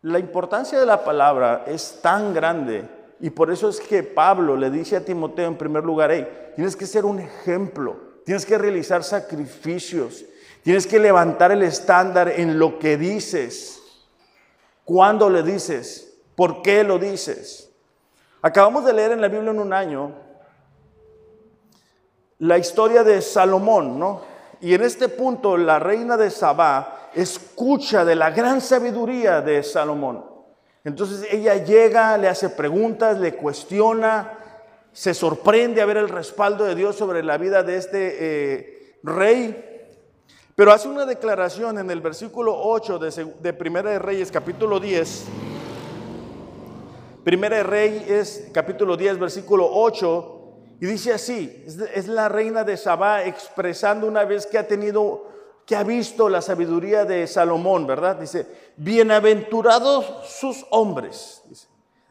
[0.02, 4.70] La importancia de la palabra es tan grande y por eso es que Pablo le
[4.70, 9.02] dice a Timoteo en primer lugar, hey, tienes que ser un ejemplo, tienes que realizar
[9.02, 10.24] sacrificios,
[10.62, 13.80] tienes que levantar el estándar en lo que dices.
[14.84, 16.14] ¿Cuándo le dices?
[16.34, 17.70] ¿Por qué lo dices?
[18.40, 20.12] Acabamos de leer en la Biblia en un año
[22.38, 24.22] la historia de Salomón, ¿no?
[24.60, 30.24] Y en este punto la reina de Sabá escucha de la gran sabiduría de Salomón.
[30.84, 34.38] Entonces ella llega, le hace preguntas, le cuestiona,
[34.92, 39.71] se sorprende a ver el respaldo de Dios sobre la vida de este eh, rey.
[40.54, 45.26] Pero hace una declaración en el versículo 8 de, Primera de Reyes, capítulo 10
[47.24, 50.40] Primera de Reyes, capítulo 10, versículo 8,
[50.80, 55.28] y dice así, es la reina de Sabá expresando una vez que ha tenido,
[55.64, 58.16] que ha visto la sabiduría de Salomón, ¿verdad?
[58.16, 58.44] Dice,
[58.76, 61.44] bienaventurados sus hombres,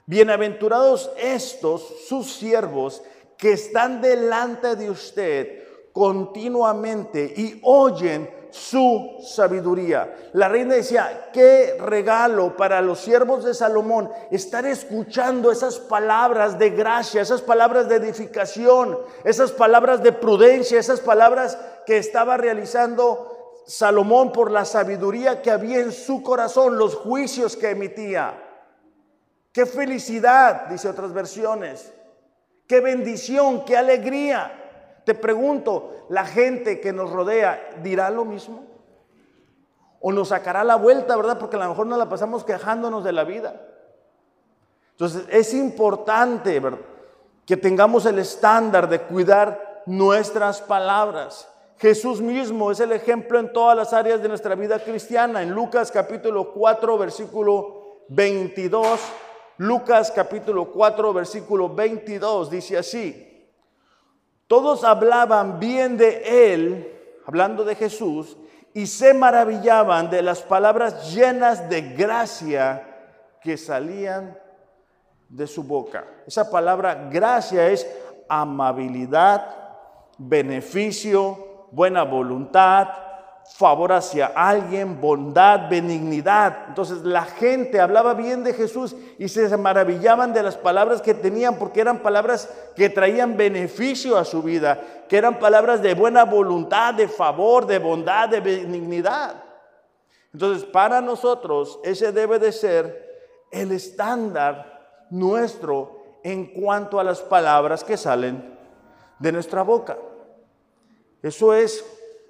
[0.06, 3.04] bienaventurados estos, sus siervos,
[3.38, 5.61] que están delante de usted
[5.94, 10.14] continuamente y oyen su sabiduría.
[10.34, 16.70] La reina decía, qué regalo para los siervos de Salomón estar escuchando esas palabras de
[16.72, 24.32] gracia, esas palabras de edificación, esas palabras de prudencia, esas palabras que estaba realizando Salomón
[24.34, 28.50] por la sabiduría que había en su corazón, los juicios que emitía.
[29.54, 31.94] Qué felicidad, dice otras versiones.
[32.68, 34.61] Qué bendición, qué alegría
[35.04, 38.66] te pregunto, ¿la gente que nos rodea dirá lo mismo?
[40.00, 41.38] ¿O nos sacará la vuelta, verdad?
[41.38, 43.62] Porque a lo mejor nos la pasamos quejándonos de la vida.
[44.92, 46.80] Entonces es importante ¿verdad?
[47.46, 51.48] que tengamos el estándar de cuidar nuestras palabras.
[51.78, 55.42] Jesús mismo es el ejemplo en todas las áreas de nuestra vida cristiana.
[55.42, 59.00] En Lucas capítulo 4, versículo 22,
[59.58, 63.31] Lucas capítulo 4, versículo 22 dice así.
[64.52, 66.94] Todos hablaban bien de él,
[67.26, 68.36] hablando de Jesús,
[68.74, 72.86] y se maravillaban de las palabras llenas de gracia
[73.42, 74.38] que salían
[75.30, 76.06] de su boca.
[76.28, 77.88] Esa palabra gracia es
[78.28, 79.56] amabilidad,
[80.18, 82.90] beneficio, buena voluntad,
[83.56, 86.66] favor hacia alguien, bondad, benignidad.
[86.70, 91.58] Entonces la gente hablaba bien de Jesús y se maravillaban de las palabras que tenían
[91.60, 96.94] porque eran palabras que traían beneficio a su vida, que eran palabras de buena voluntad,
[96.94, 99.36] de favor, de bondad, de benignidad.
[100.34, 103.12] Entonces para nosotros ese debe de ser
[103.52, 108.58] el estándar nuestro en cuanto a las palabras que salen
[109.20, 109.98] de nuestra boca.
[111.22, 111.86] Eso es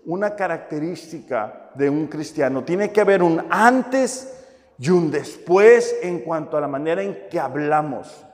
[0.05, 2.63] una característica de un cristiano.
[2.63, 4.37] Tiene que haber un antes
[4.77, 8.25] y un después en cuanto a la manera en que hablamos.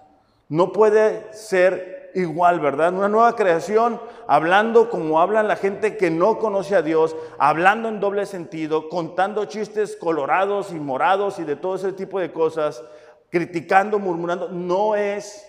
[0.49, 2.93] No puede ser igual, ¿verdad?
[2.93, 7.99] Una nueva creación, hablando como hablan la gente que no conoce a Dios, hablando en
[7.99, 12.83] doble sentido, contando chistes colorados y morados y de todo ese tipo de cosas,
[13.29, 15.45] criticando, murmurando, no es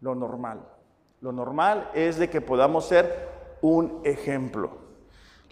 [0.00, 0.60] lo normal.
[1.20, 3.28] Lo normal es de que podamos ser
[3.60, 4.81] un ejemplo.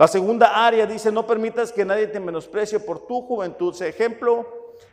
[0.01, 4.47] La segunda área dice, no permitas que nadie te menosprecie por tu juventud, sé ejemplo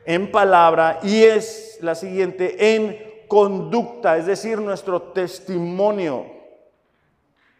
[0.04, 6.26] en palabra y es la siguiente, en conducta, es decir, nuestro testimonio.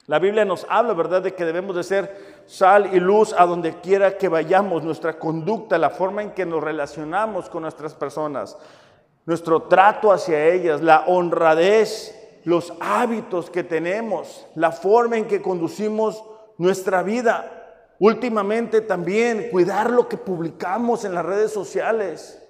[0.08, 3.80] La Biblia nos habla, ¿verdad?, de que debemos de ser sal y luz a donde
[3.80, 8.58] quiera que vayamos, nuestra conducta, la forma en que nos relacionamos con nuestras personas,
[9.26, 16.22] nuestro trato hacia ellas, la honradez, los hábitos que tenemos, la forma en que conducimos
[16.58, 17.54] nuestra vida.
[18.00, 22.44] Últimamente también cuidar lo que publicamos en las redes sociales.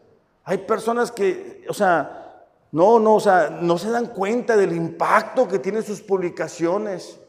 [0.44, 5.48] Hay personas que, o sea, no, no, o sea, no se dan cuenta del impacto
[5.48, 7.20] que tienen sus publicaciones.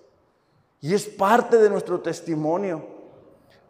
[0.81, 2.85] Y es parte de nuestro testimonio.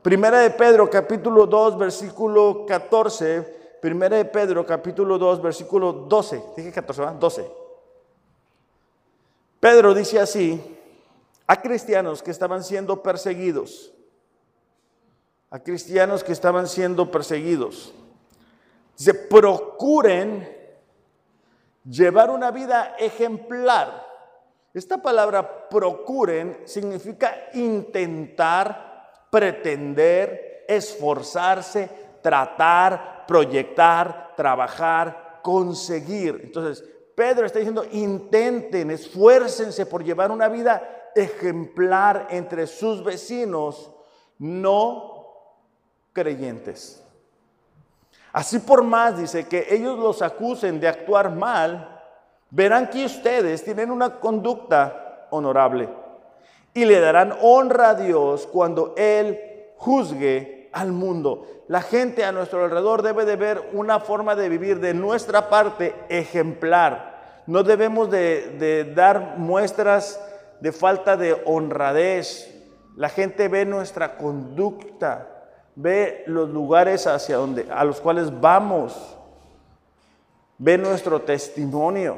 [0.02, 3.58] Primera de Pedro, capítulo 2, versículo 14.
[3.80, 6.42] Primera de Pedro, capítulo 2, versículo 12.
[6.56, 7.16] Dije 14, ¿verdad?
[7.16, 7.50] 12.
[9.60, 10.77] Pedro dice así,
[11.48, 13.92] a cristianos que estaban siendo perseguidos,
[15.50, 17.94] a cristianos que estaban siendo perseguidos.
[18.96, 20.46] Dice, procuren
[21.88, 24.06] llevar una vida ejemplar.
[24.74, 31.88] Esta palabra procuren significa intentar, pretender, esforzarse,
[32.22, 36.40] tratar, proyectar, trabajar, conseguir.
[36.44, 36.84] Entonces,
[37.14, 43.90] Pedro está diciendo, intenten, esfuércense por llevar una vida ejemplar entre sus vecinos
[44.38, 45.24] no
[46.12, 47.02] creyentes.
[48.32, 52.02] Así por más, dice, que ellos los acusen de actuar mal,
[52.50, 55.88] verán que ustedes tienen una conducta honorable
[56.74, 59.38] y le darán honra a Dios cuando Él
[59.76, 61.46] juzgue al mundo.
[61.68, 65.94] La gente a nuestro alrededor debe de ver una forma de vivir de nuestra parte
[66.08, 67.42] ejemplar.
[67.46, 70.20] No debemos de, dar muestras
[70.60, 72.54] de falta de honradez.
[72.96, 75.28] La gente ve nuestra conducta,
[75.74, 79.16] ve los lugares hacia donde, a los cuales vamos,
[80.58, 82.16] ve nuestro testimonio.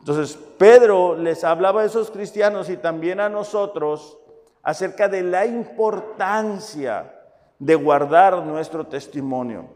[0.00, 4.18] Entonces, Pedro les hablaba a esos cristianos y también a nosotros
[4.62, 7.12] acerca de la importancia
[7.58, 9.66] de guardar nuestro testimonio.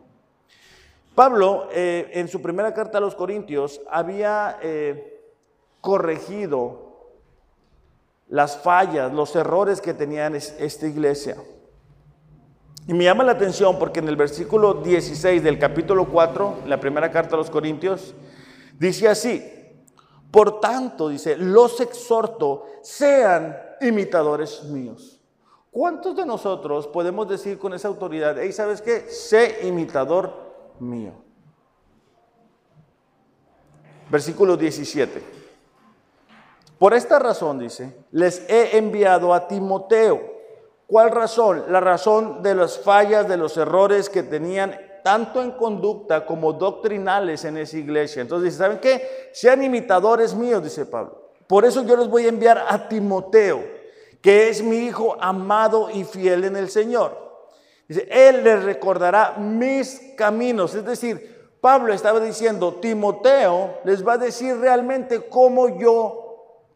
[1.14, 5.20] Pablo, eh, en su primera carta a los Corintios, había eh,
[5.80, 6.89] corregido
[8.30, 11.36] las fallas, los errores que tenían esta iglesia.
[12.86, 17.10] Y me llama la atención porque en el versículo 16 del capítulo 4, la primera
[17.10, 18.14] carta a los Corintios,
[18.78, 19.44] dice así,
[20.30, 25.20] por tanto, dice, los exhorto, sean imitadores míos.
[25.72, 29.08] ¿Cuántos de nosotros podemos decir con esa autoridad, hey, ¿sabes qué?
[29.08, 30.32] Sé imitador
[30.78, 31.12] mío.
[34.08, 35.39] Versículo 17.
[36.80, 40.18] Por esta razón, dice, les he enviado a Timoteo.
[40.86, 41.64] ¿Cuál razón?
[41.68, 47.44] La razón de las fallas, de los errores que tenían tanto en conducta como doctrinales
[47.44, 48.22] en esa iglesia.
[48.22, 49.28] Entonces dice, ¿saben qué?
[49.34, 51.32] Sean imitadores míos, dice Pablo.
[51.46, 53.62] Por eso yo les voy a enviar a Timoteo,
[54.22, 57.14] que es mi hijo amado y fiel en el Señor.
[57.88, 60.74] Dice, él les recordará mis caminos.
[60.74, 66.29] Es decir, Pablo estaba diciendo, Timoteo les va a decir realmente cómo yo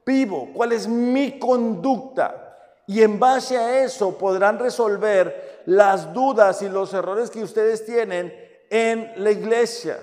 [0.05, 2.57] vivo, cuál es mi conducta.
[2.87, 8.35] Y en base a eso podrán resolver las dudas y los errores que ustedes tienen
[8.69, 9.99] en la iglesia.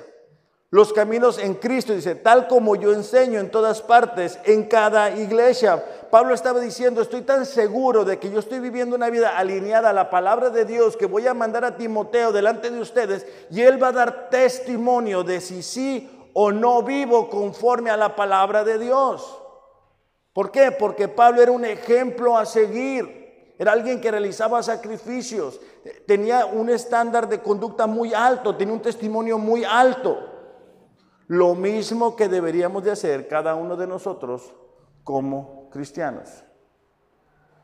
[0.73, 5.83] Los caminos en Cristo, dice, tal como yo enseño en todas partes, en cada iglesia.
[6.09, 9.93] Pablo estaba diciendo, estoy tan seguro de que yo estoy viviendo una vida alineada a
[9.93, 13.83] la palabra de Dios que voy a mandar a Timoteo delante de ustedes y él
[13.83, 18.79] va a dar testimonio de si sí o no vivo conforme a la palabra de
[18.79, 19.40] Dios.
[20.33, 20.71] ¿Por qué?
[20.71, 23.21] Porque Pablo era un ejemplo a seguir.
[23.57, 25.61] Era alguien que realizaba sacrificios,
[26.07, 30.17] tenía un estándar de conducta muy alto, tenía un testimonio muy alto.
[31.27, 34.51] Lo mismo que deberíamos de hacer cada uno de nosotros
[35.03, 36.43] como cristianos.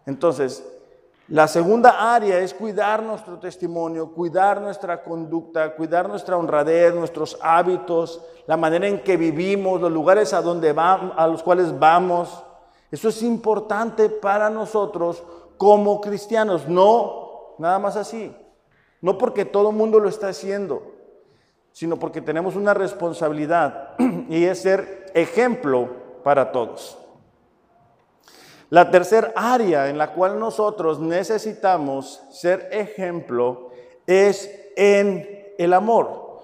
[0.05, 0.63] Entonces,
[1.29, 8.23] La segunda área es cuidar nuestro testimonio, cuidar nuestra conducta, cuidar nuestra honradez, nuestros hábitos,
[8.45, 12.45] la manera en que vivimos, los lugares a, donde a los cuales vamos.
[12.91, 15.23] Eso es importante para nosotros
[15.57, 18.35] como cristianos, no nada más así.
[19.01, 20.81] No porque todo el mundo lo está haciendo,
[21.71, 23.95] sino porque tenemos una responsabilidad
[24.29, 25.89] y es ser ejemplo
[26.23, 26.97] para todos.
[28.69, 33.69] La tercera área en la cual nosotros necesitamos ser ejemplo
[34.05, 36.41] es en el amor.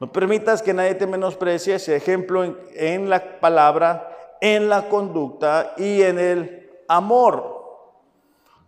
[0.00, 2.44] No permitas que nadie te menosprecie ese ejemplo
[2.74, 7.56] en, la palabra, en la conducta y en el amor.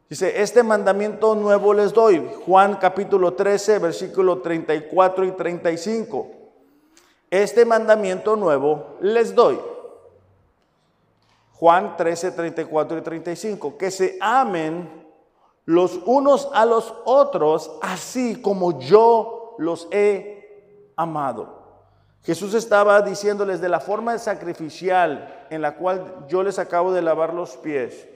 [0.09, 2.27] Dice, este mandamiento nuevo les doy.
[2.47, 6.27] Juan capítulo 13, versículo 34 y 35.
[7.31, 9.59] Este mandamiento nuevo les doy
[11.59, 14.89] Juan 13, 34 y 35, que se amen
[15.65, 21.58] los unos a los otros, así como yo los he amado.
[22.29, 27.33] Jesús estaba diciéndoles de la forma sacrificial en la cual yo les acabo de lavar
[27.33, 28.07] los pies,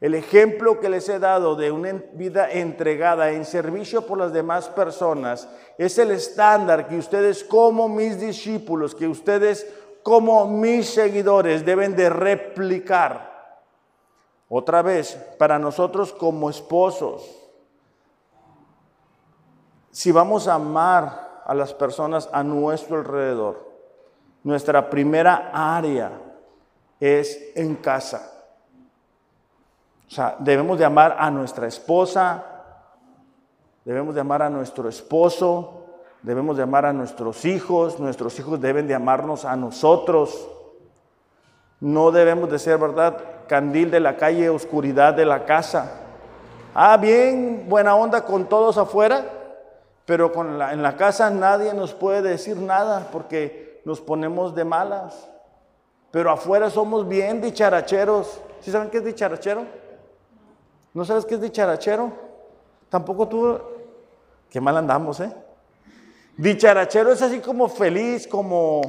[0.00, 4.70] el ejemplo que les he dado de una vida entregada en servicio por las demás
[4.70, 9.70] personas, es el estándar que ustedes como mis discípulos, que ustedes
[10.02, 13.60] como mis seguidores deben de replicar.
[14.48, 17.22] Otra vez, para nosotros como esposos,
[19.90, 23.66] si vamos a amar a las personas a nuestro alrededor,
[24.44, 26.12] nuestra primera área
[27.00, 28.30] es en casa.
[30.06, 32.44] O sea, debemos de amar a nuestra esposa,
[33.82, 35.86] debemos de amar a nuestro esposo,
[36.22, 40.50] debemos de amar a nuestros hijos, nuestros hijos deben de amarnos a nosotros.
[41.80, 43.16] No debemos de ser, ¿verdad?
[43.48, 45.92] Candil de la calle, oscuridad de la casa.
[46.74, 49.37] Ah, bien, buena onda con todos afuera,
[50.08, 55.28] pero con en la casa nadie nos puede decir nada porque nos ponemos de malas.
[56.10, 58.40] Pero afuera somos bien dicharacheros.
[58.62, 59.66] ¿Sí saben qué es dicharachero?
[60.94, 62.10] ¿No sabes qué es dicharachero?
[62.88, 63.60] Tampoco tú.
[64.48, 65.30] Qué mal andamos, ¿eh?
[66.38, 68.80] Dicharachero es así como feliz, como,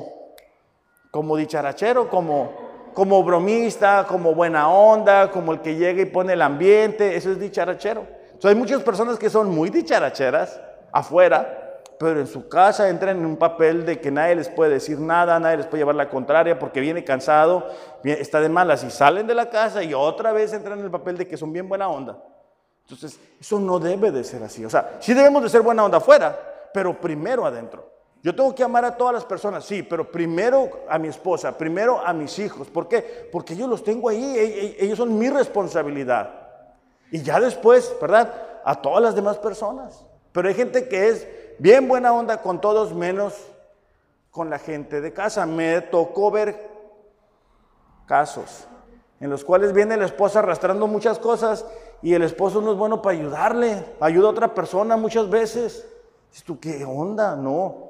[1.11, 2.53] como dicharachero, como,
[2.93, 7.41] como bromista, como buena onda, como el que llega y pone el ambiente, eso es
[7.41, 8.07] dicharachero.
[8.41, 10.61] Hay muchas personas que son muy dicharacheras
[10.91, 14.99] afuera, pero en su casa entran en un papel de que nadie les puede decir
[14.99, 17.67] nada, nadie les puede llevar la contraria porque viene cansado,
[18.03, 21.17] está de malas y salen de la casa y otra vez entran en el papel
[21.17, 22.17] de que son bien buena onda.
[22.83, 24.63] Entonces, eso no debe de ser así.
[24.65, 26.39] O sea, sí debemos de ser buena onda afuera,
[26.73, 27.87] pero primero adentro.
[28.23, 31.99] Yo tengo que amar a todas las personas, sí, pero primero a mi esposa, primero
[31.99, 32.67] a mis hijos.
[32.69, 33.29] ¿Por qué?
[33.31, 36.31] Porque yo los tengo ahí, e, e, ellos son mi responsabilidad.
[37.11, 38.33] Y ya después, ¿verdad?
[38.63, 40.05] A todas las demás personas.
[40.31, 41.27] Pero hay gente que es
[41.57, 43.33] bien buena onda con todos, menos
[44.31, 45.45] con la gente de casa.
[45.45, 46.69] Me tocó ver
[48.05, 48.67] casos
[49.19, 51.65] en los cuales viene la esposa arrastrando muchas cosas
[52.01, 55.85] y el esposo no es bueno para ayudarle, ayuda a otra persona muchas veces.
[56.61, 57.35] ¿qué onda?
[57.35, 57.89] No.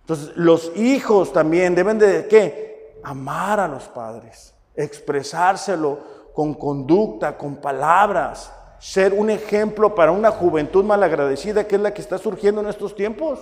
[0.00, 2.98] Entonces, los hijos también deben de, ¿qué?
[3.04, 5.98] Amar a los padres, expresárselo
[6.34, 12.00] con conducta, con palabras, ser un ejemplo para una juventud malagradecida que es la que
[12.00, 13.40] está surgiendo en estos tiempos.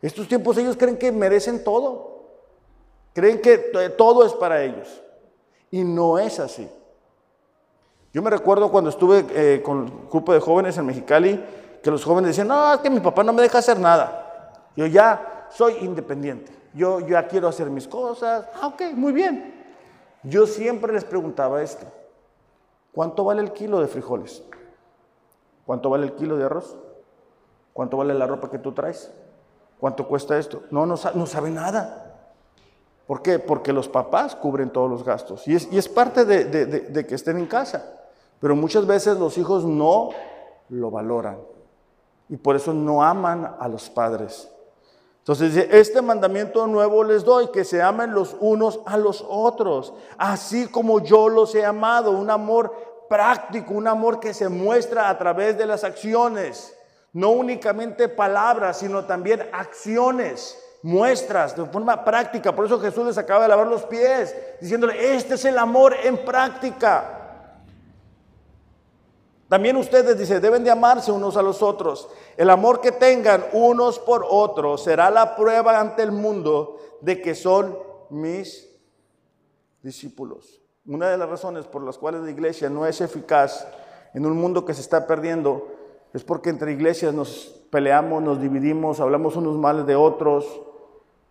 [0.00, 2.24] Estos tiempos ellos creen que merecen todo,
[3.12, 3.58] creen que
[3.96, 5.02] todo es para ellos.
[5.70, 6.68] Y no es así.
[8.12, 11.42] Yo me recuerdo cuando estuve eh, con el grupo de jóvenes en Mexicali,
[11.82, 14.68] que los jóvenes decían, no, es que mi papá no me deja hacer nada.
[14.76, 18.46] Yo ya soy independiente, yo ya quiero hacer mis cosas.
[18.60, 19.62] Ah, ok, muy bien.
[20.22, 21.86] Yo siempre les preguntaba esto,
[22.92, 24.42] ¿cuánto vale el kilo de frijoles?
[25.66, 26.76] ¿Cuánto vale el kilo de arroz?
[27.72, 29.12] ¿Cuánto vale la ropa que tú traes?
[29.80, 30.62] ¿Cuánto cuesta esto?
[30.70, 32.30] No, no, no sabe nada.
[33.06, 33.38] ¿Por qué?
[33.38, 35.46] Porque los papás cubren todos los gastos.
[35.48, 38.00] Y es, parte de que estén en casa.
[38.40, 40.10] Pero muchas veces los hijos no
[40.68, 41.38] lo valoran
[42.28, 44.50] y por eso no aman a los padres.
[45.22, 49.94] Entonces dice, este mandamiento nuevo les doy, que se amen los unos a los otros,
[50.18, 52.74] así como yo los he amado, un amor
[53.08, 56.76] práctico, un amor que se muestra a través de las acciones,
[57.12, 62.52] no únicamente palabras, sino también acciones, muestras de forma práctica.
[62.52, 66.24] Por eso Jesús les acaba de lavar los pies, diciéndole, este es el amor en
[66.24, 67.21] práctica.
[69.52, 72.08] También ustedes, dice, deben de amarse unos a los otros.
[72.38, 77.34] El amor que tengan unos por otros será la prueba ante el mundo de que
[77.34, 77.76] son
[78.08, 78.66] mis
[79.82, 80.62] discípulos.
[80.86, 83.68] Una de las razones por las cuales la iglesia no es eficaz
[84.14, 85.68] en un mundo que se está perdiendo,
[86.14, 90.46] es porque entre iglesias nos peleamos, nos dividimos, hablamos unos males de otros.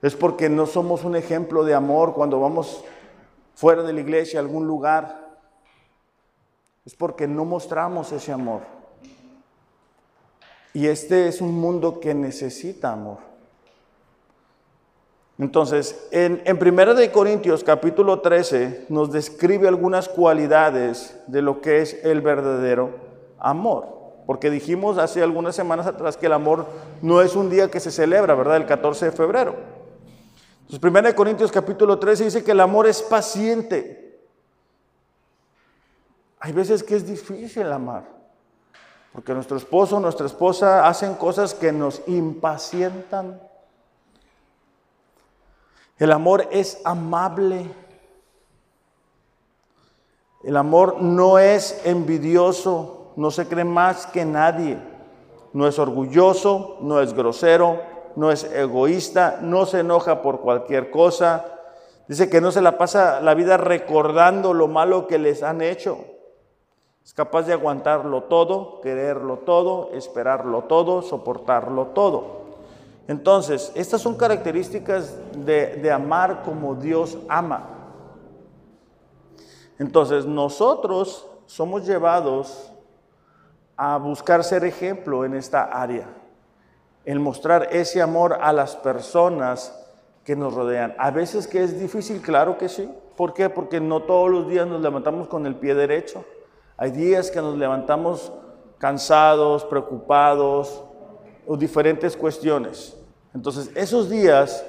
[0.03, 2.83] Es porque no somos un ejemplo de amor cuando vamos
[3.55, 5.30] fuera de la iglesia a algún lugar.
[6.85, 8.61] Es porque no mostramos ese amor.
[10.73, 13.17] Y este es un mundo que necesita amor.
[15.37, 21.81] Entonces, en, en Primera de Corintios capítulo 13 nos describe algunas cualidades de lo que
[21.81, 22.91] es el verdadero
[23.39, 24.01] amor.
[24.25, 26.67] Porque dijimos hace algunas semanas atrás que el amor
[27.01, 28.57] no es un día que se celebra, ¿verdad?
[28.57, 29.55] El 14 de febrero.
[30.69, 34.10] Entonces, 1 Corintios capítulo 13 dice que el amor es paciente.
[36.41, 38.03] Hay veces que es difícil amar,
[39.13, 43.39] porque nuestro esposo nuestra esposa hacen cosas que nos impacientan.
[45.97, 47.71] El amor es amable.
[50.43, 54.77] El amor no es envidioso no se cree más que nadie,
[55.53, 57.81] no es orgulloso, no es grosero,
[58.15, 61.45] no es egoísta, no se enoja por cualquier cosa.
[62.07, 65.99] Dice que no se la pasa la vida recordando lo malo que les han hecho.
[67.03, 72.41] Es capaz de aguantarlo todo, quererlo todo, esperarlo todo, soportarlo todo.
[73.07, 77.69] Entonces, estas son características de, de amar como Dios ama.
[79.79, 82.71] Entonces, nosotros somos llevados
[83.75, 86.07] a buscar ser ejemplo en esta área,
[87.03, 89.75] en mostrar ese amor a las personas
[90.23, 90.93] que nos rodean.
[90.99, 92.89] A veces que es difícil, claro que sí.
[93.17, 93.49] ¿Por qué?
[93.49, 96.23] Porque no todos los días nos levantamos con el pie derecho.
[96.81, 98.31] Hay días que nos levantamos
[98.79, 100.83] cansados, preocupados
[101.45, 102.97] o diferentes cuestiones.
[103.35, 104.65] Entonces, esos días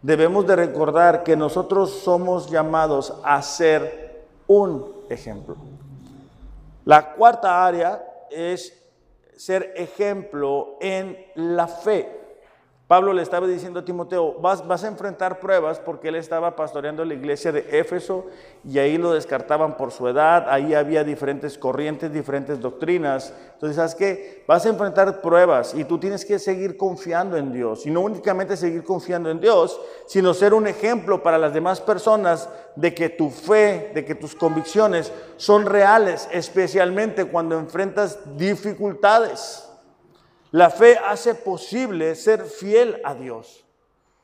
[0.00, 5.56] debemos de recordar que nosotros somos llamados a ser un ejemplo.
[6.84, 8.72] La cuarta área es
[9.36, 12.17] ser ejemplo en la fe.
[12.88, 17.04] Pablo le estaba diciendo a Timoteo, vas, vas, a enfrentar pruebas porque él estaba pastoreando
[17.04, 18.24] la iglesia de Éfeso
[18.64, 23.34] y ahí lo descartaban por su edad, ahí había diferentes corrientes, diferentes doctrinas.
[23.52, 24.42] Entonces, ¿sabes qué?
[24.48, 27.84] Vas a enfrentar pruebas y tú tienes que seguir confiando en Dios.
[27.84, 32.48] Y no únicamente seguir confiando en Dios, sino ser un ejemplo para las demás personas
[32.74, 39.67] de que tu fe, de que tus convicciones son reales, especialmente cuando enfrentas dificultades.
[40.50, 43.64] La fe hace posible ser fiel a Dios.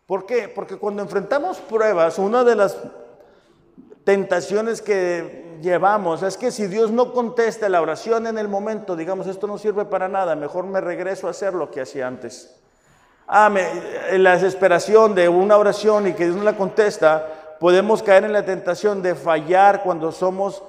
[0.07, 0.49] ¿Por qué?
[0.49, 2.77] Porque cuando enfrentamos pruebas, una de las
[4.05, 9.27] tentaciones que llevamos es que si Dios no contesta la oración en el momento, digamos,
[9.27, 12.55] esto no sirve para nada, mejor me regreso a hacer lo que hacía antes.
[13.27, 13.51] Ah,
[14.11, 18.35] en la desesperación de una oración y que Dios no la contesta, podemos caer en
[18.35, 20.63] la tentación de fallar cuando somos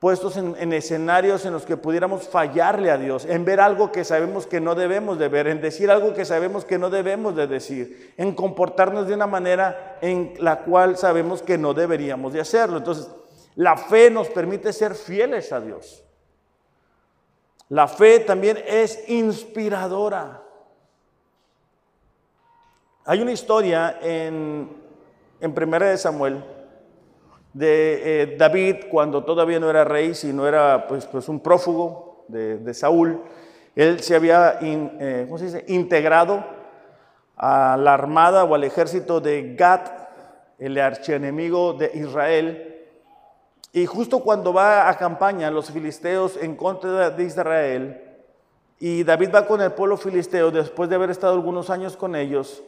[0.00, 4.46] puestos en, escenarios en los que pudiéramos fallarle a Dios, en ver algo que sabemos
[4.46, 8.14] que no debemos de ver, en decir algo que sabemos que no debemos de decir,
[8.16, 12.78] en comportarnos de una manera en la cual sabemos que no deberíamos de hacerlo.
[12.78, 13.10] Entonces,
[13.56, 16.02] la fe nos permite ser fieles a Dios.
[17.68, 20.42] La fe también es inspiradora.
[23.04, 24.66] Hay una historia en,
[25.42, 26.42] en Primera de Samuel,
[27.52, 32.74] de eh, David cuando todavía no era rey, sino era pues, pues un prófugo de,
[32.74, 33.20] Saúl.
[33.74, 36.44] Él se había eh, integrado
[37.36, 39.80] a la armada o al ejército de Gad,
[40.58, 42.86] el archienemigo de Israel.
[43.72, 48.02] Y justo cuando va a campaña los filisteos en contra de Israel,
[48.78, 52.62] y David va con el pueblo filisteo después de haber estado algunos años con ellos,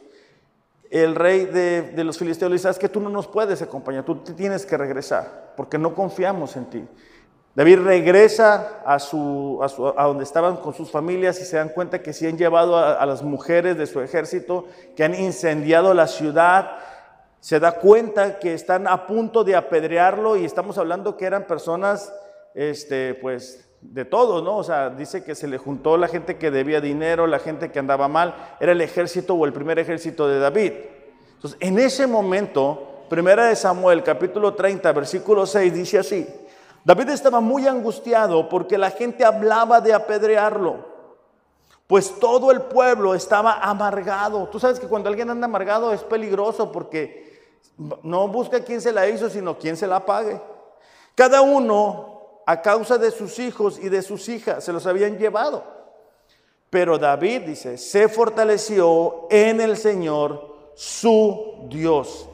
[0.89, 4.15] el rey de, los filisteos le dice, es que tú no nos puedes acompañar, tú
[4.17, 6.87] tienes que regresar, porque no confiamos en ti.
[7.55, 12.25] David regresa a, a, donde estaban con sus familias y se dan cuenta que sí
[12.25, 14.65] han llevado a, las mujeres de su ejército,
[14.95, 16.77] que han incendiado la ciudad.
[17.39, 22.11] Se da cuenta que están a punto de apedrearlo y estamos hablando que eran personas,
[22.55, 24.57] este, pues, de todo, ¿no?
[24.57, 27.79] O sea, dice que se le juntó la gente que debía dinero, la gente que
[27.79, 30.71] andaba mal, era el ejército o el primer ejército de David.
[31.35, 36.27] Entonces, en ese momento, primera de Samuel, capítulo 30, versículo 6, dice así,
[36.85, 40.85] David estaba muy angustiado porque la gente hablaba de apedrearlo,
[41.87, 44.47] pues todo el pueblo estaba amargado.
[44.47, 47.51] Tú sabes que cuando alguien anda amargado es peligroso porque
[48.03, 50.41] no busca quién se la hizo, sino quién se la pague.
[51.15, 52.12] Cada uno
[52.45, 55.63] a causa de sus hijos y de sus hijas, se los habían llevado.
[56.69, 62.27] Pero David dice, se fortaleció en el Señor su Dios.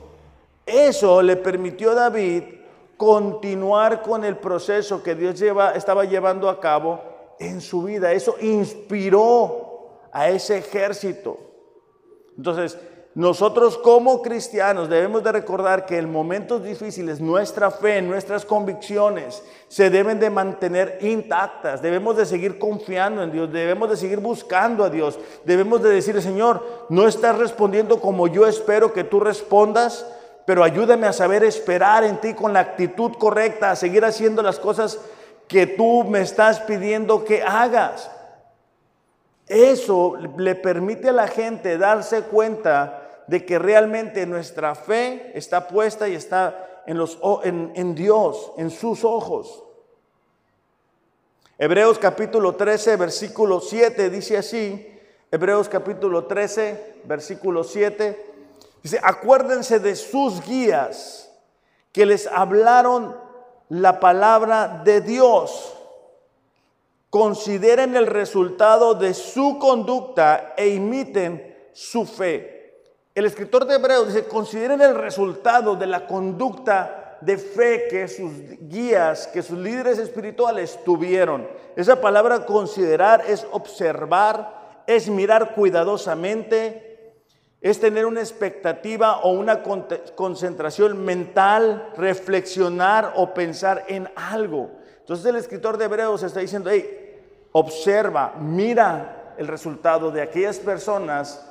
[0.65, 2.43] Eso le permitió a David
[2.95, 5.41] continuar con el proceso que Dios
[5.75, 7.01] estaba llevando a cabo
[7.39, 8.11] en su vida.
[8.11, 11.37] Eso inspiró a ese ejército.
[12.37, 12.77] Entonces,
[13.15, 19.89] nosotros como cristianos debemos de recordar que en momentos difíciles nuestra fe, nuestras convicciones se
[19.89, 21.81] deben de mantener intactas.
[21.81, 25.17] Debemos de seguir confiando en Dios, debemos de seguir buscando a Dios.
[25.43, 30.05] Debemos de decir, Señor, no estás respondiendo como yo espero que tú respondas,
[30.45, 34.59] pero ayúdame a saber esperar en ti con la actitud correcta, a seguir haciendo las
[34.59, 34.99] cosas
[35.47, 38.11] que tú me estás pidiendo que hagas.
[39.47, 42.98] Eso le permite a la gente darse cuenta
[43.29, 49.03] de que realmente nuestra fe está puesta y está en, los, en, Dios, en sus
[49.03, 49.63] ojos.
[51.59, 54.99] Hebreos capítulo 13, versículo 7 dice así,
[55.29, 58.31] Hebreos capítulo 13, versículo 7,
[58.81, 61.31] dice, acuérdense de sus guías
[61.91, 63.15] que les hablaron
[63.67, 65.75] la palabra de Dios
[67.11, 72.58] consideren el resultado de su conducta e imiten su fe.
[73.15, 78.31] El escritor de Hebreos dice, consideren el resultado de la conducta de fe que sus
[78.61, 81.47] guías, que sus líderes espirituales tuvieron.
[81.75, 87.13] Esa palabra considerar es observar, es mirar cuidadosamente,
[87.61, 94.69] es tener una expectativa o una concentración mental, reflexionar o pensar en algo.
[94.99, 97.19] Entonces el escritor de Hebreos está diciendo, hey,
[97.51, 101.48] observa, mira el resultado de aquellas personas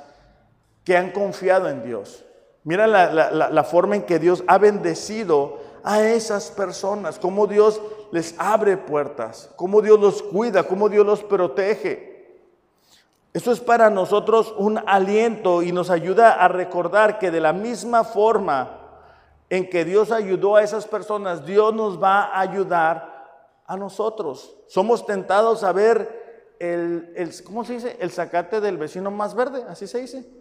[0.89, 2.25] que han confiado en Dios.
[2.63, 7.79] Mira la, forma en que Dios ha bendecido a esas personas, cómo Dios
[8.11, 12.41] les abre puertas, cómo Dios los cuida, cómo Dios los protege.
[13.33, 18.03] Eso es para nosotros un aliento y nos ayuda a recordar que de la misma
[18.03, 18.79] forma
[19.51, 23.27] en que Dios ayudó a esas personas, Dios nos va a ayudar
[23.67, 24.55] a nosotros.
[24.65, 27.95] Somos tentados a ver el, el, ¿cómo se dice?
[27.99, 30.39] El zacate del vecino más verde, así se dice.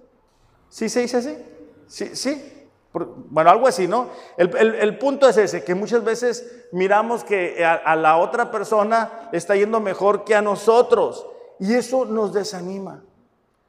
[0.68, 1.38] ¿Sí se dice así?
[1.86, 2.54] Sí, sí.
[2.92, 4.08] Bueno, algo así, ¿no?
[4.36, 9.78] El, punto es ese, que muchas veces miramos que a, la otra persona está yendo
[9.80, 11.26] mejor que a nosotros
[11.58, 13.02] y eso nos desanima.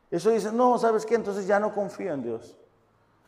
[0.10, 1.16] Eso dice, no, ¿sabes qué?
[1.16, 2.56] Entonces ya no confío en Dios.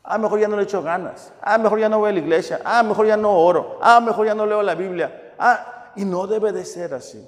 [0.02, 1.32] Ah, mejor ya no le echo ganas.
[1.40, 2.60] Ah, mejor ya no voy a la iglesia.
[2.64, 3.78] Ah, mejor ya no oro.
[3.80, 5.34] Ah, mejor ya no leo la Biblia.
[5.38, 7.24] Ah, y no debe de ser así.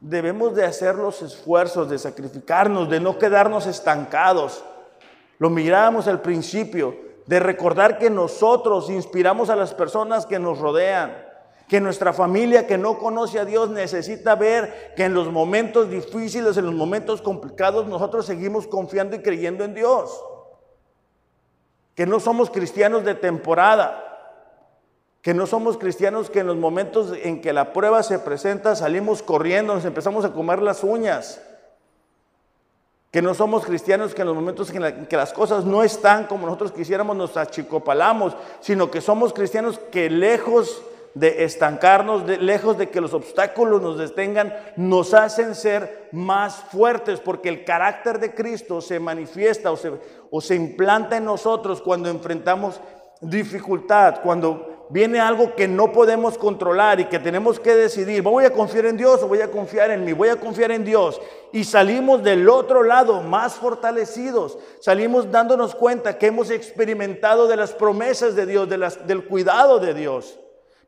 [0.00, 4.62] Debemos de hacer los esfuerzos de sacrificarnos, de no quedarnos estancados.
[5.38, 11.16] Lo miramos al principio, de recordar que nosotros inspiramos a las personas que nos rodean,
[11.68, 16.56] que nuestra familia que no conoce a Dios necesita ver que en los momentos difíciles,
[16.56, 20.22] en los momentos complicados, nosotros seguimos confiando y creyendo en Dios.
[21.96, 24.04] Que no somos cristianos de temporada,
[25.22, 29.22] que no somos cristianos que en los momentos en que la prueba se presenta salimos
[29.24, 31.42] corriendo, nos empezamos a comer las uñas.
[33.16, 36.44] Que no somos cristianos que en los momentos en que las cosas no están como
[36.44, 40.82] nosotros quisiéramos nos achicopalamos, sino que somos cristianos que lejos
[41.14, 47.48] de estancarnos, lejos de que los obstáculos nos detengan, nos hacen ser más fuertes, porque
[47.48, 49.92] el carácter de Cristo se manifiesta o se,
[50.30, 52.82] o se implanta en nosotros cuando enfrentamos
[53.22, 58.52] dificultad, cuando viene algo que no podemos controlar y que tenemos que decidir, voy a
[58.52, 61.20] confiar en Dios o voy a confiar en mí, voy a confiar en Dios.
[61.52, 67.72] Y salimos del otro lado más fortalecidos, salimos dándonos cuenta que hemos experimentado de las
[67.72, 70.38] promesas de Dios, de las, del cuidado de Dios.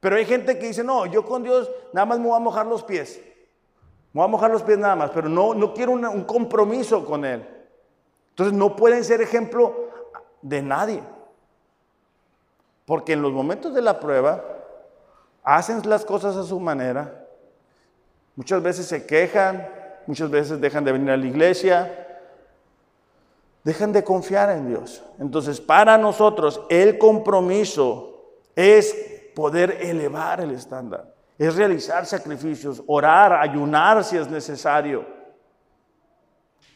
[0.01, 2.67] Pero hay gente que dice, no, yo con Dios nada más me voy a mojar
[2.67, 3.21] los pies.
[4.13, 7.25] Me voy a mojar los pies nada más, pero no, no quiero un compromiso con
[7.25, 7.47] Él.
[8.31, 9.89] Entonces no pueden ser ejemplo
[10.43, 11.03] de nadie.
[12.89, 14.43] Porque en los momentos de la prueba
[15.45, 17.27] hacen las cosas a su manera.
[18.35, 19.69] Muchas veces se quejan,
[20.07, 22.23] muchas veces dejan de venir a la iglesia,
[23.63, 25.03] dejan de confiar en Dios.
[25.19, 28.97] Entonces, para nosotros el compromiso es
[29.35, 35.05] poder elevar el estándar, es realizar sacrificios, orar, ayunar si es necesario.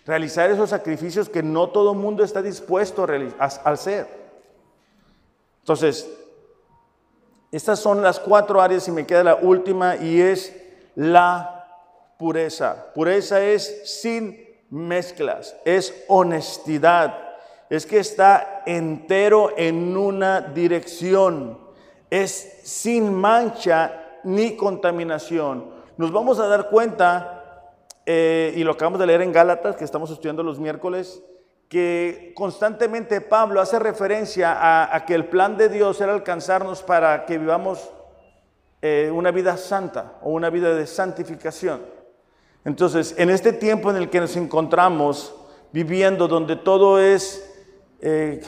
[0.04, 3.06] Realizar esos sacrificios que no todo el mundo está dispuesto
[3.38, 4.21] a hacer.
[5.62, 6.10] Entonces,
[7.52, 10.52] estas son las cuatro áreas y me queda la última y es
[10.96, 11.78] la
[12.18, 12.92] pureza.
[12.94, 14.38] Pureza es sin
[14.70, 17.16] mezclas, es honestidad,
[17.70, 21.58] es que está entero en una dirección,
[22.10, 25.70] es sin mancha ni contaminación.
[25.96, 27.70] Nos vamos a dar cuenta,
[28.04, 31.22] eh, y lo acabamos de leer en Gálatas, que estamos estudiando los miércoles,
[31.72, 37.38] que constantemente Pablo hace referencia a, que el plan de Dios era alcanzarnos para que
[37.38, 37.88] vivamos
[38.82, 41.80] eh, una vida santa o una vida de santificación.
[42.66, 45.34] Entonces, en este tiempo en el que nos encontramos
[45.72, 47.42] viviendo, donde todo es
[48.02, 48.42] eh,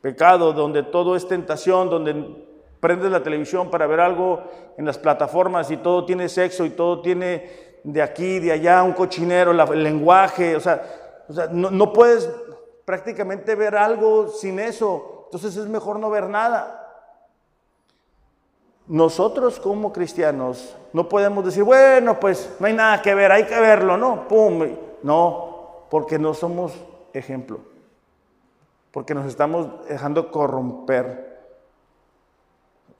[0.00, 2.42] pecado, donde todo es tentación, donde
[2.80, 4.42] prendes la televisión para ver algo
[4.78, 8.94] en las plataformas y todo tiene sexo y todo tiene de aquí, de allá, un
[8.94, 11.03] cochinero, el lenguaje, o sea,
[11.50, 12.28] no, no puedes
[12.84, 16.80] prácticamente ver algo sin eso, entonces es mejor no ver nada.
[18.86, 23.58] Nosotros como cristianos no podemos decir, bueno, pues no hay nada que ver, hay que
[23.58, 24.28] verlo, ¿no?
[24.28, 26.72] Pum, no, porque no somos
[27.14, 27.60] ejemplo,
[28.90, 31.32] porque nos estamos dejando corromper.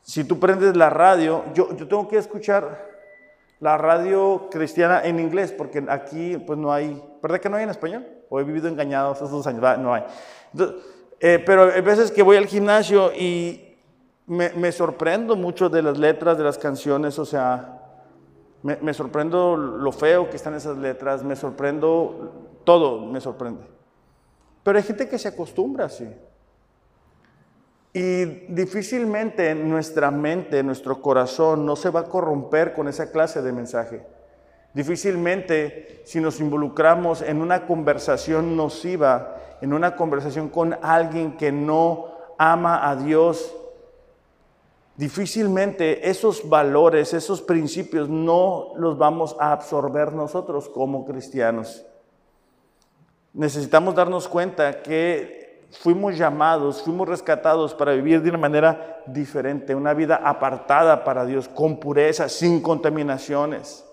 [0.00, 2.93] Si tú prendes la radio, yo, yo tengo que escuchar
[3.61, 7.70] la radio cristiana en inglés, porque aquí pues no hay, ¿verdad que no hay en
[7.70, 8.07] español?
[8.28, 10.05] O he vivido engañado esos dos años, no hay.
[11.20, 13.76] Eh, pero hay veces que voy al gimnasio y
[14.26, 17.80] me, sorprendo mucho de las letras de las canciones, o sea,
[18.62, 22.32] me, sorprendo lo feo que están esas letras, me sorprendo,
[22.64, 23.62] todo me sorprende.
[24.62, 26.09] Pero hay gente que se acostumbra así.
[27.97, 33.53] Y difícilmente nuestra mente, nuestro corazón no se va a corromper con esa clase de
[33.53, 34.05] mensaje.
[34.74, 42.09] Difícilmente si nos involucramos en una conversación nociva, en una conversación con alguien que no
[42.36, 43.55] ama a Dios
[44.97, 51.86] difícilmente esos valores, esos principios no los vamos a absorber nosotros como cristianos.
[53.32, 55.43] Necesitamos darnos cuenta que
[55.80, 61.48] fuimos llamados, fuimos rescatados para vivir de una manera diferente, una vida apartada para Dios,
[61.48, 63.84] con pureza, sin contaminaciones.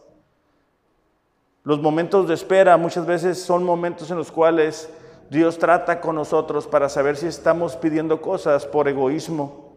[1.64, 4.90] Los momentos de espera muchas veces son momentos en los cuales
[5.30, 9.72] Dios trata con nosotros para saber si estamos pidiendo cosas por egoísmo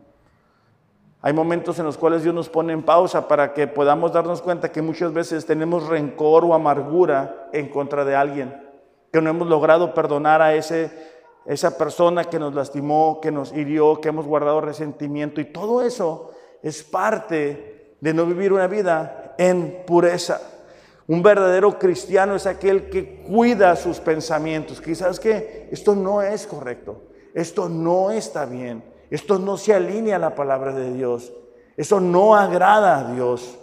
[1.27, 4.71] hay momentos en los cuales Dios nos pone en pausa para que podamos darnos cuenta
[4.71, 8.55] que muchas veces tenemos rencor o amargura en contra de alguien,
[9.11, 11.14] que no hemos logrado perdonar a ese,
[11.47, 15.41] esa persona que nos lastimó, que nos hirió, que hemos guardado resentimiento.
[15.41, 16.33] Y todo eso
[16.63, 20.41] es parte de no vivir una vida en pureza.
[21.07, 24.81] Un verdadero cristiano es aquel que cuida sus pensamientos.
[24.81, 27.03] Quizás que esto no es correcto,
[27.35, 28.95] esto no está bien.
[29.11, 31.33] Esto no se alinea a la palabra de Dios.
[31.77, 33.59] Eso no agrada a Dios.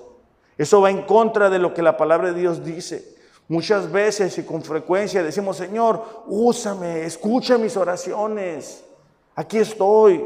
[0.57, 3.15] Eso va en contra de lo que la palabra de Dios dice.
[3.52, 8.82] Muchas veces y con frecuencia decimos, Señor, úsame, escucha mis oraciones.
[9.36, 10.24] Aquí estoy.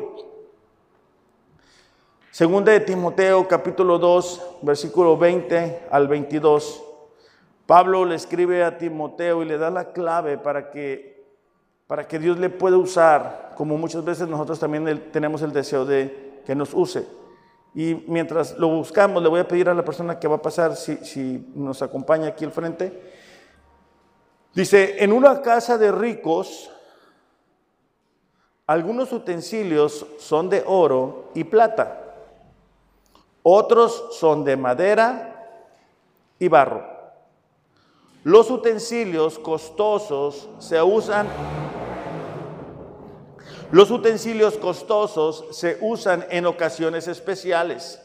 [2.30, 6.84] Segunda de Timoteo capítulo 2, versículo 20 al 22.
[7.66, 11.26] Pablo le escribe a Timoteo y le da la clave para que
[11.88, 16.44] para que Dios le pueda usar, como muchas veces nosotros también tenemos el deseo de
[16.46, 17.08] que nos use.
[17.76, 20.78] Y mientras lo buscamos, le voy a pedir a la persona que va a pasar,
[20.78, 23.14] si, nos acompaña aquí al frente.
[24.54, 26.72] Dice, en una casa de ricos,
[28.66, 32.16] algunos utensilios son de oro y plata,
[33.44, 35.60] otros son de madera
[36.40, 36.96] y barro.
[38.24, 41.28] Los utensilios costosos se usan
[43.72, 48.02] los utensilios costosos se usan en ocasiones especiales,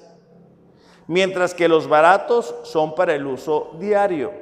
[1.06, 4.32] mientras que los baratos son para el uso diario.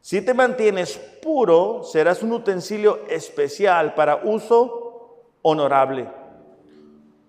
[0.00, 6.08] Si te mantienes puro, serás un utensilio especial para uso honorable.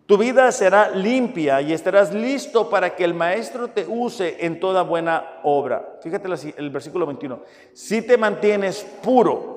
[0.06, 4.82] Tu vida será limpia y estarás listo para que el maestro te use en toda
[4.82, 5.98] buena obra.
[6.02, 6.28] Fíjate
[6.58, 7.42] el versículo 21.
[7.74, 9.53] Si te mantienes puro,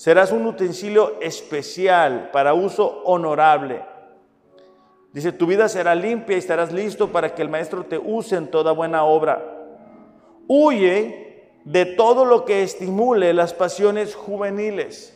[0.00, 3.84] serás un utensilio especial para uso honorable.
[5.12, 8.50] Dice, tu vida será limpia y estarás listo para que el maestro te use en
[8.50, 9.66] toda buena obra.
[10.48, 15.14] Huye de todo lo que estimule las pasiones juveniles.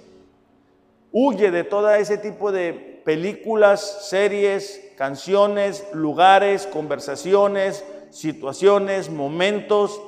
[1.13, 9.99] Huye de todo ese tipo de películas, series, canciones, lugares, conversaciones, situaciones, momentos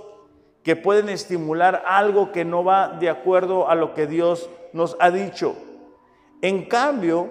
[0.67, 5.13] que pueden estimular algo que no va de acuerdo a lo que Dios nos ha
[5.13, 5.55] dicho.
[6.43, 7.29] En cambio,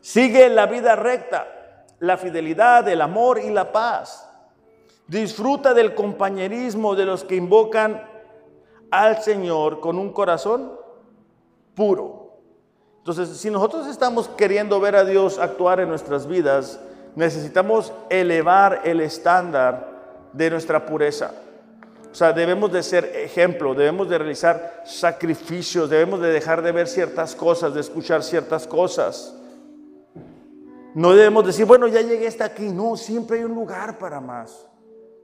[0.00, 4.28] sigue la vida recta, la fidelidad, el amor y la paz.
[5.06, 8.04] Disfruta del compañerismo de los que invocan
[8.90, 10.72] al Señor con un corazón
[11.76, 12.40] puro.
[12.98, 16.80] Entonces, si nosotros estamos queriendo ver a Dios actuar en nuestras vidas,
[17.14, 19.93] necesitamos elevar el estándar
[20.34, 21.32] de nuestra pureza.
[22.12, 26.86] O sea, debemos de ser ejemplo, debemos de realizar sacrificios, debemos de dejar de ver
[26.86, 29.34] ciertas cosas, de escuchar ciertas cosas.
[30.94, 32.68] No debemos decir, bueno, ya llegué hasta aquí.
[32.68, 34.68] No, siempre hay un lugar para más.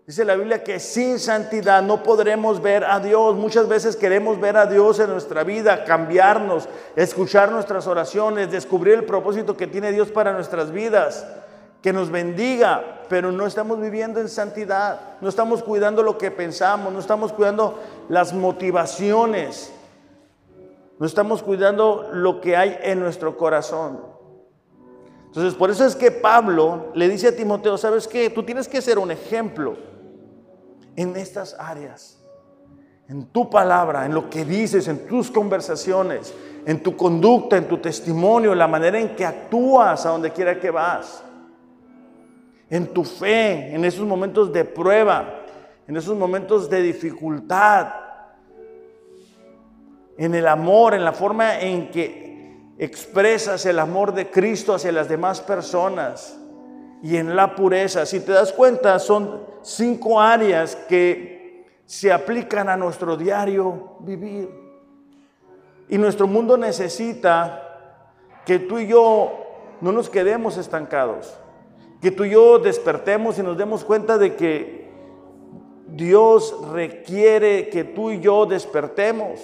[0.04, 3.36] Dice la Biblia que sin santidad no podremos ver a Dios.
[3.36, 9.04] Muchas veces queremos ver a Dios en nuestra vida, cambiarnos, escuchar nuestras oraciones, descubrir el
[9.04, 11.24] propósito que tiene Dios para nuestras vidas,
[11.82, 16.92] que nos bendiga, pero no estamos viviendo en santidad, no estamos cuidando lo que pensamos,
[16.92, 17.78] no estamos cuidando
[18.08, 19.72] las motivaciones,
[20.98, 24.00] no estamos cuidando lo que hay en nuestro corazón.
[25.26, 28.28] Entonces, por eso es que Pablo le dice a Timoteo, ¿sabes qué?
[28.30, 29.76] Tú tienes que ser un ejemplo
[30.96, 32.18] en estas áreas,
[33.08, 36.34] en tu palabra, en lo que dices, en tus conversaciones,
[36.66, 40.58] en tu conducta, en tu testimonio, en la manera en que actúas a donde quiera
[40.60, 41.22] que vas,
[42.70, 45.42] en tu fe, en esos momentos de prueba,
[45.86, 47.88] en esos momentos de dificultad,
[50.16, 55.08] en el amor, en la forma en que expresas el amor de Cristo hacia las
[55.08, 56.38] demás personas
[57.02, 58.06] y en la pureza.
[58.06, 64.48] Si te das cuenta, son cinco áreas que se aplican a nuestro diario vivir.
[65.88, 67.66] Y nuestro mundo necesita
[68.46, 69.32] que tú y yo
[69.80, 71.36] no nos quedemos estancados,
[72.00, 74.90] que tú y yo despertemos y nos demos cuenta de que
[75.88, 79.40] Dios requiere que tú y yo despertemos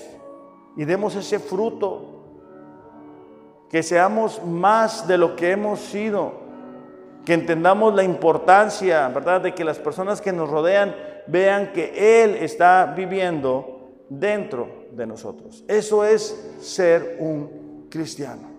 [0.76, 2.12] y demos ese fruto,
[3.70, 6.46] que seamos más de lo que hemos sido
[7.26, 10.94] que entendamos la importancia, ¿verdad?, de que las personas que nos rodean
[11.26, 15.64] vean que Él está viviendo dentro de nosotros.
[15.66, 18.55] Eso es ser un cristiano.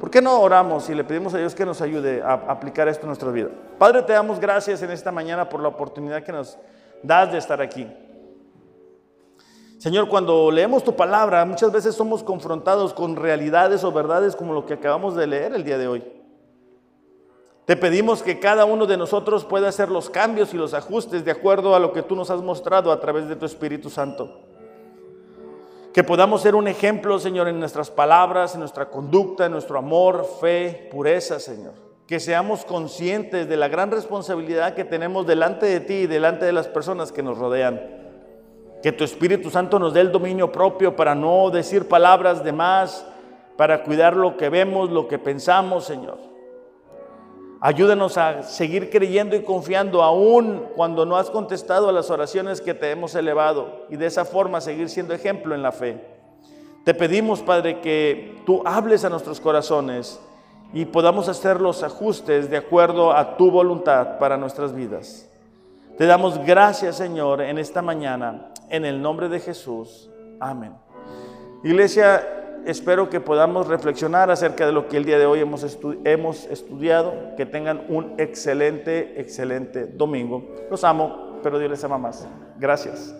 [0.00, 3.02] ¿Por qué no oramos y le pedimos a Dios que nos ayude a aplicar esto
[3.02, 3.50] en nuestra vida?
[3.78, 6.56] Padre, te damos gracias en esta mañana por la oportunidad que nos
[7.02, 7.86] das de estar aquí.
[9.76, 14.64] Señor, cuando leemos tu palabra, muchas veces somos confrontados con realidades o verdades como lo
[14.64, 16.04] que acabamos de leer el día de hoy.
[17.66, 21.30] Te pedimos que cada uno de nosotros pueda hacer los cambios y los ajustes de
[21.30, 24.49] acuerdo a lo que tú nos has mostrado a través de tu Espíritu Santo.
[25.92, 30.24] Que podamos ser un ejemplo, Señor, en nuestras palabras, en nuestra conducta, en nuestro amor,
[30.40, 31.74] fe, pureza, Señor.
[32.06, 36.52] Que seamos conscientes de la gran responsabilidad que tenemos delante de ti y delante de
[36.52, 37.80] las personas que nos rodean.
[38.84, 43.04] Que tu Espíritu Santo nos dé el dominio propio para no decir palabras de más,
[43.56, 46.29] para cuidar lo que vemos, lo que pensamos, Señor.
[47.62, 52.72] Ayúdanos a seguir creyendo y confiando aún cuando no has contestado a las oraciones que
[52.72, 56.02] te hemos elevado y de esa forma seguir siendo ejemplo en la fe.
[56.84, 60.18] Te pedimos, Padre, que tú hables a nuestros corazones
[60.72, 65.30] y podamos hacer los ajustes de acuerdo a tu voluntad para nuestras vidas.
[65.98, 70.08] Te damos gracias, Señor, en esta mañana, en el nombre de Jesús.
[70.40, 70.72] Amén.
[71.62, 76.46] Iglesia, espero que podamos reflexionar acerca de lo que el día de hoy hemos, hemos
[76.46, 77.34] estudiado.
[77.36, 80.54] Que tengan un excelente, excelente domingo.
[80.70, 82.26] Los amo, pero Dios les ama más.
[82.58, 83.14] Gracias.